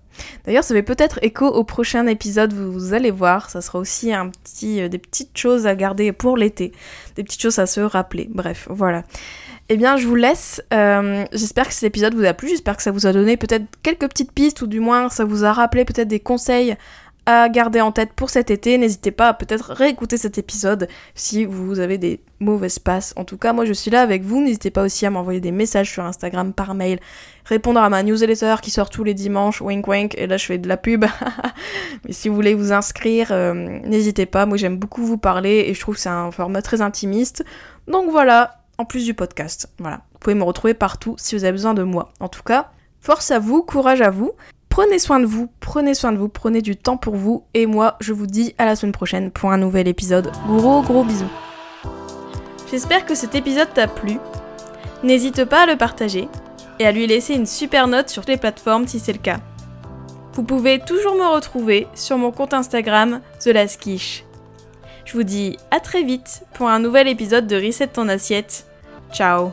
D'ailleurs, 0.45 0.65
ça 0.65 0.75
fait 0.75 0.83
peut-être 0.83 1.19
écho 1.23 1.47
au 1.47 1.65
prochain 1.65 2.07
épisode, 2.07 2.53
vous, 2.53 2.93
allez 2.93 3.11
voir, 3.11 3.51
ça 3.51 3.61
sera 3.61 3.79
aussi 3.79 4.13
un 4.13 4.29
petit, 4.29 4.81
euh, 4.81 4.89
des 4.89 4.99
petites 4.99 5.37
choses 5.37 5.67
à 5.67 5.75
garder 5.75 6.13
pour 6.13 6.37
l'été, 6.37 6.73
des 7.17 7.25
petites 7.25 7.41
choses 7.41 7.59
à 7.59 7.67
se 7.67 7.81
rappeler. 7.81 8.29
Bref, 8.31 8.69
voilà. 8.71 9.05
Eh 9.69 9.77
bien, 9.77 9.97
je 9.97 10.07
vous 10.07 10.17
laisse. 10.17 10.63
Euh, 10.75 11.25
j'espère 11.33 11.69
que 11.69 11.75
cet 11.75 11.85
épisode 11.85 12.15
vous 12.15 12.25
a 12.25 12.35
plu, 12.35 12.49
j'espère 12.49 12.77
que 12.77 12.83
ça 12.83 12.91
vous 12.91 13.07
a 13.07 13.13
donné 13.13 13.37
peut-être 13.37 13.65
quelques 13.83 14.09
petites 14.09 14.33
pistes, 14.33 14.61
ou 14.63 14.67
du 14.67 14.81
moins 14.81 15.09
ça 15.09 15.25
vous 15.25 15.45
a 15.45 15.53
rappelé 15.53 15.85
peut-être 15.85 16.09
des 16.09 16.21
conseils 16.21 16.77
à 17.27 17.49
garder 17.49 17.81
en 17.81 17.93
tête 17.93 18.13
pour 18.15 18.31
cet 18.31 18.51
été. 18.51 18.79
N'hésitez 18.79 19.11
pas 19.13 19.29
à 19.29 19.35
peut-être 19.35 19.73
réécouter 19.73 20.17
cet 20.17 20.39
épisode 20.39 20.89
si 21.15 21.45
vous 21.45 21.79
avez 21.79 21.99
des 21.99 22.21
mauvaises 22.41 22.79
passes. 22.79 23.15
En 23.17 23.25
tout 23.25 23.39
cas, 23.39 23.53
moi 23.53 23.65
je 23.65 23.73
suis 23.73 23.91
là 23.91 24.03
avec 24.03 24.23
vous. 24.23 24.43
N'hésitez 24.43 24.71
pas 24.71 24.83
aussi 24.83 25.07
à 25.07 25.11
m'envoyer 25.11 25.41
des 25.41 25.53
messages 25.53 25.91
sur 25.91 26.05
Instagram 26.05 26.53
par 26.53 26.75
mail, 26.75 26.99
répondre 27.45 27.81
à 27.81 27.89
ma 27.89 28.03
newsletter 28.03 28.57
qui 28.61 28.71
sort 28.71 28.91
tous 28.91 29.05
les 29.05 29.15
dimanches, 29.15 29.61
wink 29.61 29.87
wink, 29.87 30.15
et 30.19 30.27
là 30.27 30.37
je 30.37 30.47
fais 30.47 30.59
de 30.59 30.69
la 30.69 30.77
pub. 30.77 31.05
Mais 32.05 32.13
si 32.13 32.29
vous 32.29 32.35
voulez 32.35 32.55
vous 32.55 32.73
inscrire, 32.73 33.29
euh, 33.31 33.55
n'hésitez 33.85 34.27
pas. 34.27 34.47
Moi 34.47 34.57
j'aime 34.57 34.77
beaucoup 34.77 35.05
vous 35.05 35.19
parler 35.19 35.67
et 35.69 35.75
je 35.75 35.81
trouve 35.81 35.95
que 35.95 36.01
c'est 36.01 36.09
un 36.09 36.33
format 36.33 36.63
très 36.63 36.81
intimiste. 36.81 37.45
Donc 37.87 38.11
voilà, 38.11 38.63
en 38.79 38.85
plus 38.85 39.05
du 39.05 39.15
podcast. 39.15 39.69
Voilà. 39.79 40.01
Vous 40.13 40.19
pouvez 40.19 40.35
me 40.35 40.45
retrouver 40.45 40.75
partout 40.75 41.15
si 41.19 41.37
vous 41.37 41.45
avez 41.45 41.53
besoin 41.53 41.75
de 41.75 41.83
moi. 41.83 42.13
En 42.21 42.29
tout 42.29 42.43
cas, 42.43 42.71
force 43.01 43.31
à 43.31 43.39
vous, 43.39 43.63
courage 43.63 44.01
à 44.01 44.11
vous. 44.11 44.33
Prenez 44.73 44.99
soin 44.99 45.21
de 45.21 45.27
vous, 45.27 45.51
prenez 45.61 45.93
soin 45.93 46.13
de 46.13 46.17
vous, 46.17 46.31
prenez 46.31 46.63
du 46.63 46.77
temps 46.77 46.97
pour 46.97 47.15
vous. 47.15 47.45
Et 47.53 47.67
moi, 47.67 47.99
je 48.01 48.15
vous 48.15 48.27
dis 48.27 48.55
à 48.57 48.65
la 48.65 48.75
semaine 48.75 48.93
prochaine 48.93 49.31
pour 49.31 49.53
un 49.53 49.59
nouvel 49.59 49.87
épisode. 49.87 50.33
Gros 50.47 50.81
gros 50.81 51.05
bisous. 51.05 51.29
J'espère 52.71 53.05
que 53.05 53.15
cet 53.15 53.35
épisode 53.35 53.69
t'a 53.75 53.87
plu. 53.87 54.17
N'hésite 55.03 55.45
pas 55.45 55.65
à 55.65 55.67
le 55.67 55.77
partager 55.77 56.27
et 56.79 56.87
à 56.87 56.91
lui 56.91 57.07
laisser 57.07 57.35
une 57.35 57.45
super 57.45 57.87
note 57.87 58.09
sur 58.09 58.23
les 58.27 58.39
plateformes 58.39 58.89
si 58.89 58.99
c'est 58.99 59.13
le 59.13 59.19
cas. 59.19 59.41
Vous 60.33 60.43
pouvez 60.43 60.79
toujours 60.79 61.17
me 61.17 61.35
retrouver 61.35 61.87
sur 61.95 62.17
mon 62.17 62.33
compte 62.33 62.55
Instagram 62.55 63.21
The 63.41 63.51
Je 65.05 65.13
vous 65.13 65.23
dis 65.23 65.59
à 65.71 65.81
très 65.81 66.03
vite 66.03 66.47
pour 66.55 66.71
un 66.71 66.79
nouvel 66.79 67.09
épisode 67.09 67.47
de 67.47 67.57
Reset 67.57 67.89
ton 67.89 68.09
assiette. 68.09 68.65
Ciao 69.13 69.53